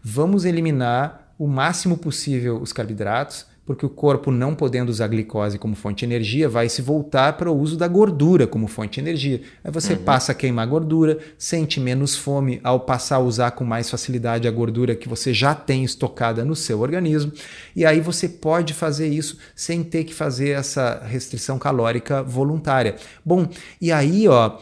[0.01, 5.75] vamos eliminar o máximo possível os carboidratos, porque o corpo, não podendo usar glicose como
[5.75, 9.43] fonte de energia, vai se voltar para o uso da gordura como fonte de energia.
[9.63, 10.03] Aí você uhum.
[10.03, 14.51] passa a queimar gordura, sente menos fome ao passar a usar com mais facilidade a
[14.51, 17.31] gordura que você já tem estocada no seu organismo.
[17.75, 22.95] E aí você pode fazer isso sem ter que fazer essa restrição calórica voluntária.
[23.23, 23.47] Bom,
[23.79, 24.57] e aí, ó,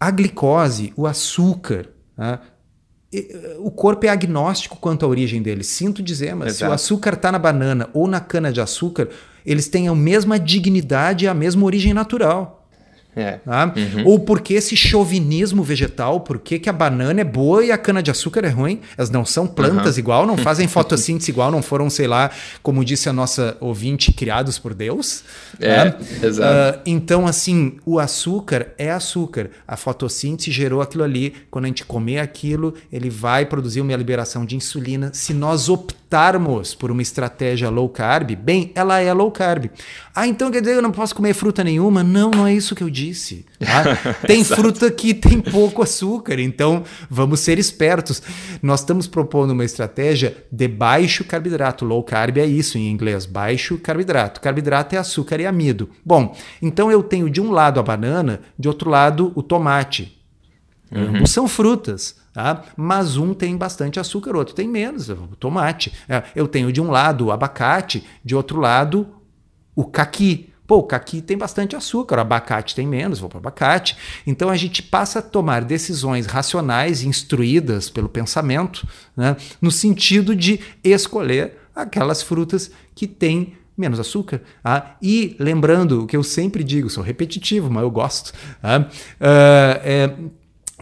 [0.00, 2.40] a glicose, o açúcar, né,
[3.58, 5.62] o corpo é agnóstico quanto à origem dele.
[5.62, 6.58] Sinto dizer, mas Exato.
[6.58, 9.08] se o açúcar está na banana ou na cana de açúcar,
[9.44, 12.63] eles têm a mesma dignidade e a mesma origem natural.
[13.16, 13.32] É.
[13.44, 13.72] Tá?
[13.76, 14.06] Uhum.
[14.06, 18.48] Ou porque esse chauvinismo vegetal, por que a banana é boa e a cana-de-açúcar é
[18.48, 18.80] ruim?
[18.96, 20.00] Elas não são plantas uhum.
[20.00, 22.30] igual, não fazem fotossíntese igual, não foram, sei lá,
[22.62, 25.24] como disse a nossa ouvinte, criados por Deus.
[25.60, 25.94] É, né?
[26.22, 26.78] exato.
[26.78, 29.50] Uh, então, assim, o açúcar é açúcar.
[29.66, 31.34] A fotossíntese gerou aquilo ali.
[31.50, 35.10] Quando a gente comer aquilo, ele vai produzir uma liberação de insulina.
[35.12, 39.66] Se nós optarmos optarmos por uma estratégia low carb, bem, ela é low carb.
[40.14, 42.04] Ah, então quer dizer eu não posso comer fruta nenhuma?
[42.04, 43.44] Não, não é isso que eu disse.
[43.58, 44.14] Tá?
[44.24, 48.22] Tem fruta que tem pouco açúcar, então vamos ser espertos.
[48.62, 51.84] Nós estamos propondo uma estratégia de baixo carboidrato.
[51.84, 54.40] Low carb é isso em inglês, baixo carboidrato.
[54.40, 55.90] Carboidrato é açúcar e amido.
[56.04, 60.16] Bom, então eu tenho de um lado a banana, de outro lado o tomate.
[60.92, 61.16] Uhum.
[61.16, 62.23] Ambos são frutas.
[62.34, 62.64] Tá?
[62.76, 65.92] Mas um tem bastante açúcar, o outro tem menos, o tomate.
[66.08, 69.06] É, eu tenho de um lado o abacate, de outro lado
[69.74, 70.50] o caqui.
[70.66, 73.96] Pô, o caqui tem bastante açúcar, o abacate tem menos, vou para o abacate.
[74.26, 78.84] Então a gente passa a tomar decisões racionais, instruídas pelo pensamento,
[79.16, 84.42] né, no sentido de escolher aquelas frutas que têm menos açúcar.
[84.64, 88.32] Ah, e lembrando o que eu sempre digo, sou repetitivo, mas eu gosto.
[88.60, 88.88] Ah, uh,
[89.20, 90.14] é,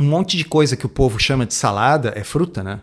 [0.01, 2.81] um monte de coisa que o povo chama de salada é fruta, né?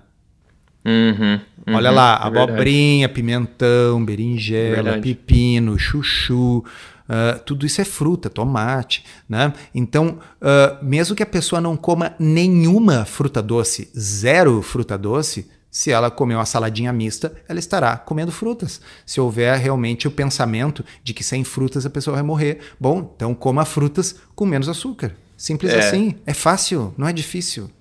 [0.86, 3.14] Uhum, uhum, Olha lá, é abobrinha, verdade.
[3.14, 5.02] pimentão, berinjela, verdade.
[5.02, 9.54] pepino, chuchu, uh, tudo isso é fruta, tomate, né?
[9.76, 15.92] Então, uh, mesmo que a pessoa não coma nenhuma fruta doce, zero fruta doce, se
[15.92, 18.82] ela comer uma saladinha mista, ela estará comendo frutas.
[19.06, 23.36] Se houver realmente o pensamento de que sem frutas a pessoa vai morrer, bom, então
[23.36, 25.16] coma frutas com menos açúcar.
[25.40, 25.80] Simples é.
[25.80, 26.16] assim.
[26.26, 27.72] É fácil, não é difícil.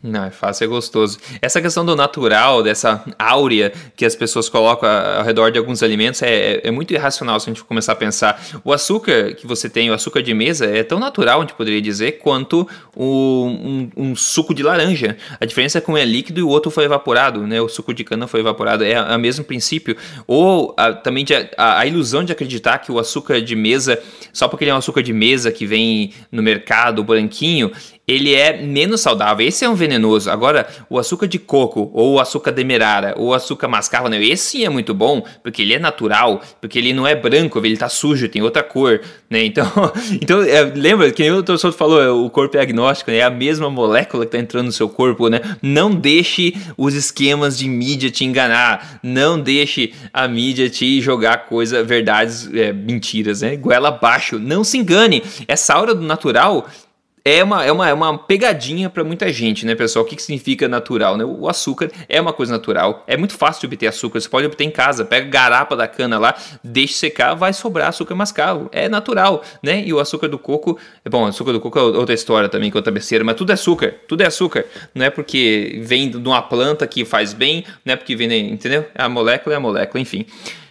[0.00, 1.18] Não, é fácil, é gostoso.
[1.42, 6.22] Essa questão do natural, dessa áurea que as pessoas colocam ao redor de alguns alimentos
[6.22, 8.40] é, é, muito irracional se a gente começar a pensar.
[8.62, 11.82] O açúcar que você tem, o açúcar de mesa, é tão natural, a gente poderia
[11.82, 15.16] dizer, quanto o, um, um, suco de laranja.
[15.40, 17.60] A diferença é que um é líquido e o outro foi evaporado, né?
[17.60, 18.84] O suco de cana foi evaporado.
[18.84, 19.96] É o mesmo princípio.
[20.28, 24.00] Ou a, também de, a, a ilusão de acreditar que o açúcar de mesa,
[24.32, 27.72] só porque ele é um açúcar de mesa que vem no mercado branquinho,
[28.08, 29.46] ele é menos saudável.
[29.46, 30.30] Esse é um venenoso.
[30.30, 34.18] Agora, o açúcar de coco, ou o açúcar demerara, ou o açúcar mascavo, né?
[34.24, 37.76] esse sim é muito bom, porque ele é natural, porque ele não é branco, ele
[37.76, 39.44] tá sujo, tem outra cor, né?
[39.44, 39.66] Então,
[40.22, 43.18] então é, lembra que o Souto falou, é, o corpo é agnóstico, né?
[43.18, 45.40] é a mesma molécula que tá entrando no seu corpo, né?
[45.60, 51.84] Não deixe os esquemas de mídia te enganar, não deixe a mídia te jogar coisa,
[51.84, 53.56] verdades, é, mentiras, né?
[53.56, 55.22] Goela abaixo, não se engane.
[55.46, 56.66] Essa aura do natural
[57.24, 60.04] é uma, é uma, é uma pegadinha para muita gente, né, pessoal?
[60.04, 61.16] O que, que significa natural?
[61.16, 61.24] Né?
[61.24, 63.04] O açúcar é uma coisa natural.
[63.06, 64.20] É muito fácil de obter açúcar.
[64.20, 65.04] Você pode obter em casa.
[65.04, 68.68] Pega garapa da cana lá, deixa secar, vai sobrar açúcar mascavo.
[68.72, 69.82] É natural, né?
[69.84, 72.76] E o açúcar do coco, é bom, açúcar do coco é outra história também, que
[72.76, 73.94] é outra besteira, mas tudo é açúcar.
[74.06, 74.64] Tudo é açúcar.
[74.94, 78.86] Não é porque vem de uma planta que faz bem, não é porque vem, entendeu?
[78.94, 80.26] A molécula é a molécula, enfim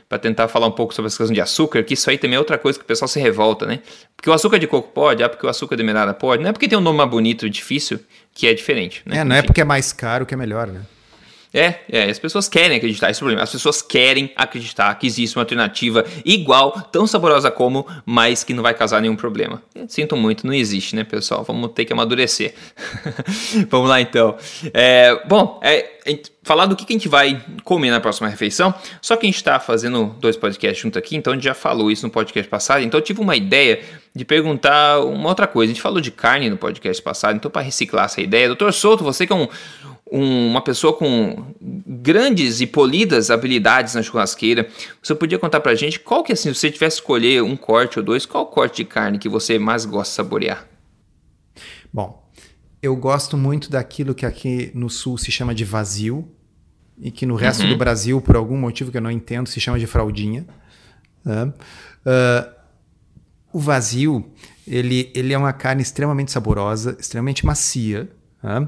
[0.10, 2.40] para tentar falar um pouco sobre essa questão de açúcar, que isso aí também é
[2.40, 3.80] outra coisa que o pessoal se revolta, né?
[4.16, 6.54] Porque o açúcar de coco pode, ah, porque o açúcar de demerara pode, não é
[6.54, 8.00] porque tem um nome mais bonito e difícil
[8.34, 9.20] que é diferente, né?
[9.20, 10.82] É, não é é porque é mais caro que é melhor, né?
[11.54, 13.44] É, é, as pessoas querem acreditar, esse é o problema.
[13.44, 18.64] As pessoas querem acreditar que existe uma alternativa igual, tão saborosa como, mas que não
[18.64, 19.62] vai causar nenhum problema.
[19.88, 21.44] Sinto muito, não existe, né, pessoal?
[21.44, 22.54] Vamos ter que amadurecer.
[23.70, 24.36] Vamos lá, então.
[24.74, 25.98] É, bom, é,
[26.44, 29.60] falar do que a gente vai comer na próxima refeição, só que a gente está
[29.60, 33.00] fazendo dois podcasts junto aqui, então a gente já falou isso no podcast passado, então
[33.00, 33.82] eu tive uma ideia
[34.16, 35.72] de perguntar uma outra coisa.
[35.72, 39.04] A gente falou de carne no podcast passado, então para reciclar essa ideia, doutor Souto,
[39.04, 39.48] você que é um,
[40.12, 44.68] um, uma pessoa com grandes e polidas habilidades na churrasqueira,
[45.02, 48.06] você podia contar pra gente qual que, assim, se você tivesse escolher um corte ou
[48.06, 50.68] dois, qual corte de carne que você mais gosta de saborear?
[51.92, 52.28] Bom,
[52.82, 56.30] eu gosto muito daquilo que aqui no sul se chama de vazio
[57.00, 57.70] e que no resto uhum.
[57.70, 60.46] do Brasil, por algum motivo que eu não entendo, se chama de fraldinha.
[61.26, 62.56] Uh, uh,
[63.54, 64.32] o vazio,
[64.68, 68.10] ele, ele é uma carne extremamente saborosa, extremamente macia.
[68.44, 68.68] Uh,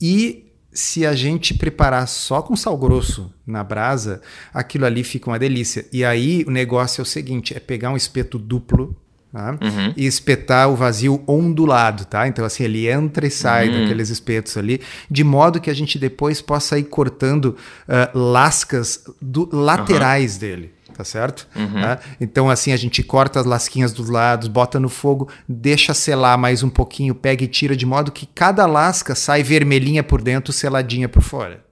[0.00, 0.47] e
[0.78, 4.22] se a gente preparar só com sal grosso na brasa,
[4.54, 5.84] aquilo ali fica uma delícia.
[5.92, 8.96] E aí o negócio é o seguinte: é pegar um espeto duplo.
[9.30, 9.58] Tá?
[9.60, 9.92] Uhum.
[9.94, 12.26] E espetar o vazio ondulado, tá?
[12.26, 13.82] Então, assim, ele entra e sai uhum.
[13.82, 17.54] daqueles espetos ali, de modo que a gente depois possa ir cortando
[17.86, 20.40] uh, lascas do, laterais uhum.
[20.40, 21.46] dele tá certo?
[21.54, 21.80] Uhum.
[21.80, 22.00] Tá?
[22.20, 26.64] Então, assim, a gente corta as lasquinhas dos lados, bota no fogo, deixa selar mais
[26.64, 31.08] um pouquinho, pega e tira, de modo que cada lasca sai vermelhinha por dentro, seladinha
[31.08, 31.64] por fora.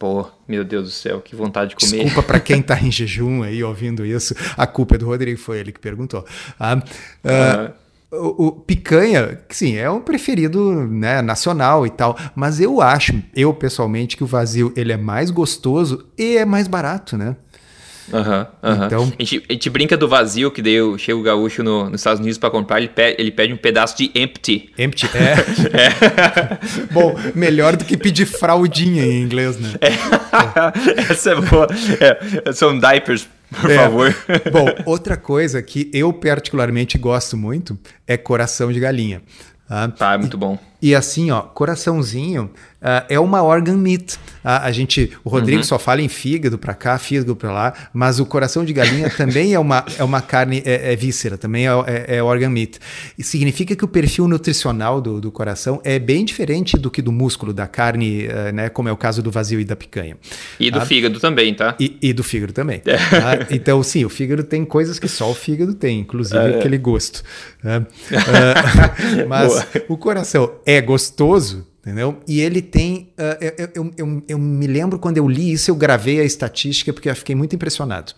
[0.00, 2.02] Pô, meu Deus do céu, que vontade de comer.
[2.02, 5.60] Desculpa para quem tá em jejum aí ouvindo isso, a culpa é do Rodrigo, foi
[5.60, 6.26] ele que perguntou.
[6.58, 6.82] Ah,
[7.24, 7.72] uh,
[8.10, 13.54] o, o, picanha, sim, é um preferido né, nacional e tal, mas eu acho, eu
[13.54, 17.36] pessoalmente, que o vazio ele é mais gostoso e é mais barato, né?
[18.12, 18.86] Aham, aham.
[18.86, 21.90] Então- a, gente, a gente brinca do vazio, que daí eu chego o gaúcho no-
[21.90, 24.70] nos Estados Unidos pra comprar, ele pede, ele pede um pedaço de empty.
[24.78, 25.06] Empty.
[25.72, 26.86] É.
[26.92, 29.70] Bom, melhor do que pedir fraldinha em inglês, né?
[31.10, 31.66] Essa é boa.
[32.44, 33.28] É, são diapers,
[33.60, 33.76] por É.
[33.76, 34.14] favor.
[34.50, 39.22] Bom, outra coisa que eu particularmente gosto muito é coração de galinha.
[39.68, 39.88] tá?
[39.88, 40.58] Tá, muito bom.
[40.82, 42.50] E assim, ó, coraçãozinho
[42.84, 44.18] ah, é uma organ meat.
[44.42, 45.64] Ah, a gente, o Rodrigo Uhum.
[45.64, 49.54] só fala em fígado pra cá, fígado pra lá, mas o coração de galinha também
[49.54, 52.80] é uma, é uma carne, é, é víscera, também é, é, é organ meat.
[53.16, 57.12] E significa que o perfil nutricional do, do coração é bem diferente do que do
[57.12, 60.16] músculo, da carne, eh, né, como é o caso do vazio e da picanha.
[60.58, 61.76] E do fígado também, tá?
[61.78, 62.82] E, e do fígado também.
[62.84, 62.96] É.
[62.96, 63.46] tá?
[63.52, 66.56] Então, sim, o fígado tem coisas que só o fígado tem, inclusive É.
[66.58, 67.22] aquele gosto.
[67.62, 67.86] né?
[68.12, 68.94] Ah,
[69.28, 69.66] mas Boa.
[69.88, 72.20] o coração é gostoso, entendeu?
[72.26, 73.12] E ele tem.
[73.18, 76.92] ah, eu, eu- eu- eu me lembro quando eu li isso, eu gravei a estatística
[76.92, 78.12] porque eu fiquei muito impressionado.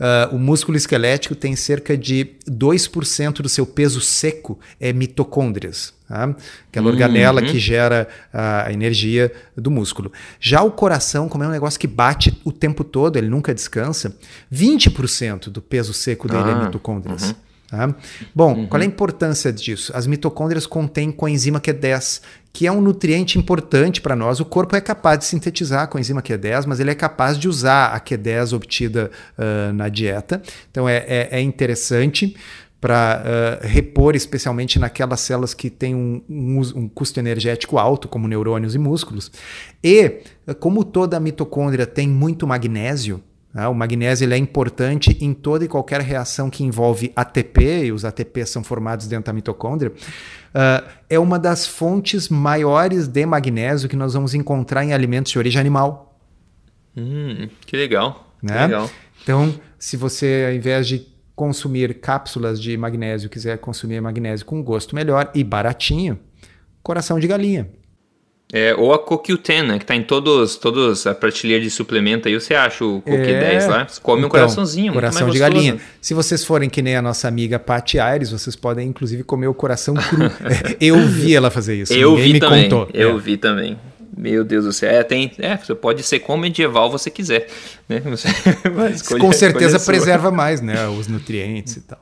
[0.00, 5.94] Ah, o músculo esquelético tem cerca de 2% do seu peso seco é mitocôndrias.
[6.08, 6.34] tá?
[6.68, 10.12] Aquela organela que gera a energia do músculo.
[10.38, 14.14] Já o coração, como é um negócio que bate o tempo todo, ele nunca descansa,
[14.50, 17.34] 20% do peso seco dele é Ah, mitocôndrias.
[17.72, 17.94] Tá?
[18.34, 19.90] Bom, qual é a importância disso?
[19.96, 22.20] As mitocôndrias contêm coenzima Q10,
[22.52, 24.38] que é um nutriente importante para nós.
[24.40, 27.86] O corpo é capaz de sintetizar a coenzima Q10, mas ele é capaz de usar
[27.86, 30.42] a Q10 obtida ah, na dieta.
[30.70, 32.36] Então é, é- é interessante
[32.78, 38.74] para repor, especialmente naquelas células que têm um, um um custo energético alto, como neurônios
[38.74, 39.30] e músculos.
[39.82, 45.34] E, ah, como toda mitocôndria tem muito magnésio, ah, o magnésio ele é importante em
[45.34, 49.92] toda e qualquer reação que envolve ATP, e os ATP são formados dentro da mitocôndria.
[50.54, 55.38] Ah, é uma das fontes maiores de magnésio que nós vamos encontrar em alimentos de
[55.38, 56.18] origem animal.
[56.96, 58.32] Hum, que legal.
[58.40, 58.62] Que Né?
[58.62, 58.90] legal.
[59.22, 64.94] Então, se você, ao invés de consumir cápsulas de magnésio, quiser consumir magnésio com gosto
[64.94, 66.18] melhor e baratinho,
[66.82, 67.68] coração de galinha.
[68.54, 69.78] É, ou a CoQ10, né?
[69.78, 73.88] Que tá em todos, todos a prateleira de suplemento aí, você acha o CoQ10 lá.
[73.88, 75.40] Você come um Então, coraçãozinho, coração de gostoso.
[75.54, 75.80] galinha.
[76.02, 79.54] Se vocês forem que nem a nossa amiga Paty Aires, vocês podem inclusive comer o
[79.54, 80.18] coração cru.
[80.78, 81.94] eu vi ela fazer isso.
[81.94, 82.62] Eu ninguém vi me também.
[82.64, 82.88] contou.
[82.92, 83.20] Eu É.
[83.20, 83.78] vi também.
[84.14, 84.90] Meu Deus do céu.
[84.90, 87.46] É, tem, é, você pode ser quão medieval você quiser.
[87.88, 88.00] Né?
[88.04, 88.28] Você
[88.94, 90.86] escolher- Com certeza é preserva mais, né?
[90.88, 91.98] Os nutrientes e tal.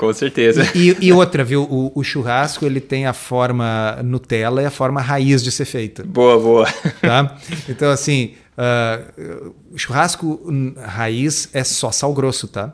[0.00, 0.66] Com certeza.
[0.74, 1.64] E, e outra, viu?
[1.64, 6.02] O, o churrasco ele tem a forma Nutella e a forma raiz de ser feita.
[6.02, 6.66] Boa, boa.
[7.02, 7.36] tá?
[7.68, 8.32] Então, assim,
[9.70, 10.40] o churrasco
[10.82, 12.72] raiz é só sal grosso, tá?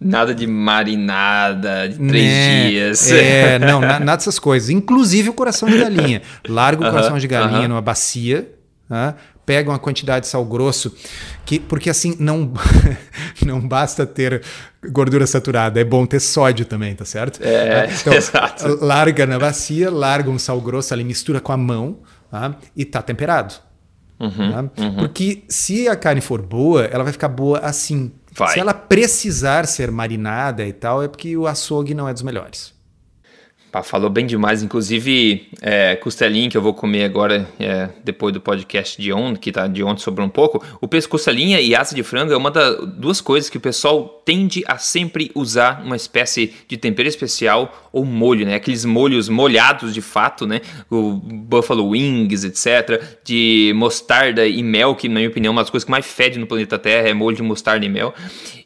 [0.00, 2.68] Nada de marinada, de três Né?
[2.68, 3.10] dias.
[3.10, 4.70] É, não, na- nada dessas coisas.
[4.70, 6.22] Inclusive o coração de galinha.
[6.48, 7.68] Larga o Aham, coração de galinha aham.
[7.68, 8.48] numa bacia,
[8.88, 9.14] tá?
[9.44, 10.94] Pega uma quantidade de sal grosso,
[11.44, 12.52] que, porque assim, não,
[13.44, 14.42] não basta ter
[14.90, 17.40] gordura saturada, é bom ter sódio também, tá certo?
[17.42, 18.78] É, Então, exato.
[18.84, 22.56] larga na bacia, larga um sal grosso ali, mistura com a mão tá?
[22.76, 23.54] e tá temperado.
[24.18, 24.64] Uhum, tá?
[24.98, 28.12] Porque se a carne for boa, ela vai ficar boa assim.
[28.32, 28.54] Vai.
[28.54, 32.72] Se ela precisar ser marinada e tal, é porque o açougue não é dos melhores.
[33.72, 34.62] Pá, falou bem demais.
[34.62, 39.50] Inclusive, é, costelinha que eu vou comer agora, é, depois do podcast de ontem, que
[39.50, 40.62] tá de ontem sobrou um pouco.
[40.78, 44.21] O peso costelinha e asa de frango é uma das duas coisas que o pessoal
[44.24, 48.54] tende a sempre usar uma espécie de tempero especial ou molho, né?
[48.54, 50.60] Aqueles molhos molhados de fato, né?
[50.90, 53.02] O buffalo wings, etc.
[53.24, 56.38] De mostarda e mel, que na minha opinião é uma das coisas que mais fede
[56.38, 58.14] no planeta Terra, é molho de mostarda e mel.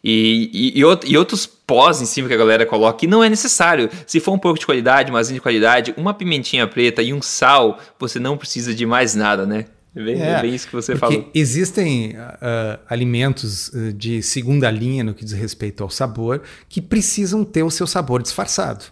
[0.02, 3.28] E, e, e, out- outros pós em cima que a galera coloca, que não é
[3.28, 3.90] necessário.
[4.06, 7.78] Se for um pouco de qualidade, uma de qualidade, uma pimentinha preta e um sal,
[7.98, 9.64] você não precisa de mais nada, né?
[9.96, 11.30] É bem, é bem isso que você falou.
[11.34, 17.42] Existem ah, alimentos ah, de segunda linha no que diz respeito ao sabor que precisam
[17.42, 18.84] ter o seu sabor disfarçado.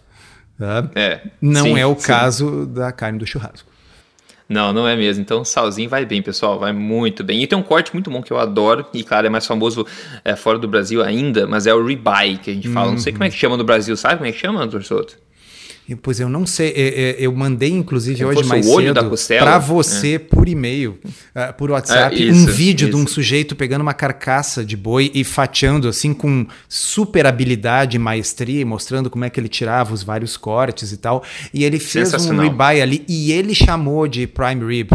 [0.57, 0.89] tá?
[0.95, 2.07] É, Não sim, é o sim.
[2.07, 3.69] caso da carne do churrasco.
[4.49, 5.21] Não, não é mesmo.
[5.21, 6.59] Então, salzinho vai bem, pessoal.
[6.59, 7.41] Vai muito bem.
[7.41, 8.85] E tem um corte muito bom que eu adoro.
[8.93, 9.85] E, claro, é mais famoso
[10.23, 11.47] é, fora do Brasil ainda.
[11.47, 12.91] Mas é o ribeye que a gente fala.
[12.91, 13.97] Não sei como é que chama no Brasil.
[13.97, 15.17] Sabe como é que chama, doutor Souto?
[16.01, 20.17] Pois eu não sei, é, é, eu mandei inclusive Como hoje mais cedo para você
[20.17, 20.97] por e-mail,
[21.35, 23.13] ah, por WhatsApp, É, isso, um vídeo de um isso.
[23.13, 29.11] sujeito pegando uma carcaça de boi e fatiando assim com super habilidade e maestria, mostrando
[29.11, 31.23] como é que ele tirava os vários cortes e tal.
[31.53, 34.89] E ele fez um ribeye ali e ele chamou de prime rib,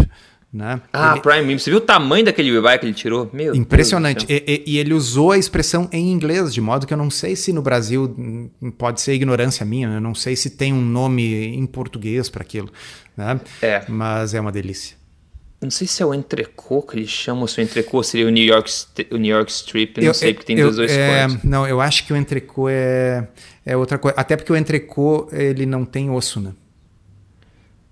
[0.52, 0.80] né?
[0.92, 1.58] Ah, Ele- Prime Rib.
[1.60, 3.30] Você viu o tamanho daquele ribeye que ele tirou?
[3.32, 4.26] Meu Impressionante.
[4.28, 7.36] E, e- e ele usou a expressão em inglês, de modo que eu não sei
[7.36, 11.22] se no Brasil pode ser ignorância minha, eu não sei se tem um nome
[11.56, 12.68] em português para aquilo.
[13.16, 13.40] Né?
[13.62, 13.84] É.
[13.88, 14.98] Mas é uma delícia.
[15.62, 18.42] Não sei se é o entrecô que eles chamam, se o entrecô seria o New
[18.44, 18.72] York,
[19.10, 21.82] o New York Strip, não eu, sei, porque tem eu, dos dois é, Não, eu
[21.82, 23.28] acho que o entrecô é,
[23.66, 24.18] é outra coisa.
[24.18, 26.52] Até porque o entrecô, ele não tem osso, né?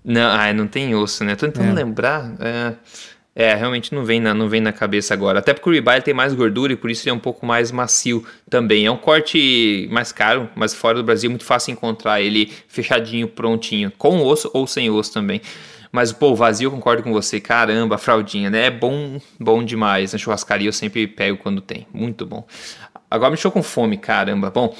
[0.09, 1.36] Não, ah, não tem osso, né?
[1.36, 1.84] Tô tentando é.
[1.84, 2.32] lembrar.
[2.40, 2.72] É,
[3.36, 5.40] é, realmente não vem, na, não vem na cabeça agora.
[5.40, 7.70] Até porque o ribeye tem mais gordura e por isso ele é um pouco mais
[7.70, 8.86] macio também.
[8.86, 13.28] É um corte mais caro, mas fora do Brasil é muito fácil encontrar ele fechadinho,
[13.28, 15.42] prontinho, com osso ou sem osso também.
[15.92, 17.38] Mas, pô, vazio, concordo com você.
[17.38, 18.66] Caramba, fraldinha, né?
[18.66, 20.12] É bom, bom demais.
[20.12, 21.86] Na churrascaria eu sempre pego quando tem.
[21.92, 22.46] Muito bom.
[23.11, 24.50] Agora me deixou com fome, caramba.
[24.50, 24.76] Bom,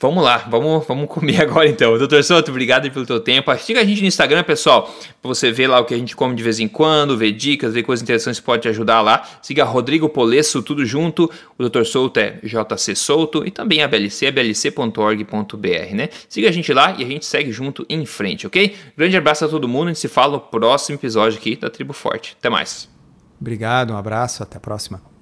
[0.00, 1.96] vamos lá, vamos, vamos comer agora então.
[1.96, 3.54] Doutor Soto, obrigado pelo teu tempo.
[3.58, 6.34] Siga a gente no Instagram, pessoal, pra você ver lá o que a gente come
[6.34, 9.22] de vez em quando, ver dicas, ver coisas interessantes que pode te ajudar lá.
[9.40, 11.30] Siga Rodrigo Polesso, tudo junto.
[11.56, 11.84] O Dr.
[11.84, 16.08] Souto é JC Souto e também a BLC, é blc.org.br, né?
[16.28, 18.74] Siga a gente lá e a gente segue junto em frente, ok?
[18.96, 21.92] Grande abraço a todo mundo, a gente se fala no próximo episódio aqui da Tribo
[21.92, 22.36] Forte.
[22.38, 22.88] Até mais.
[23.40, 25.17] Obrigado, um abraço, até a próxima.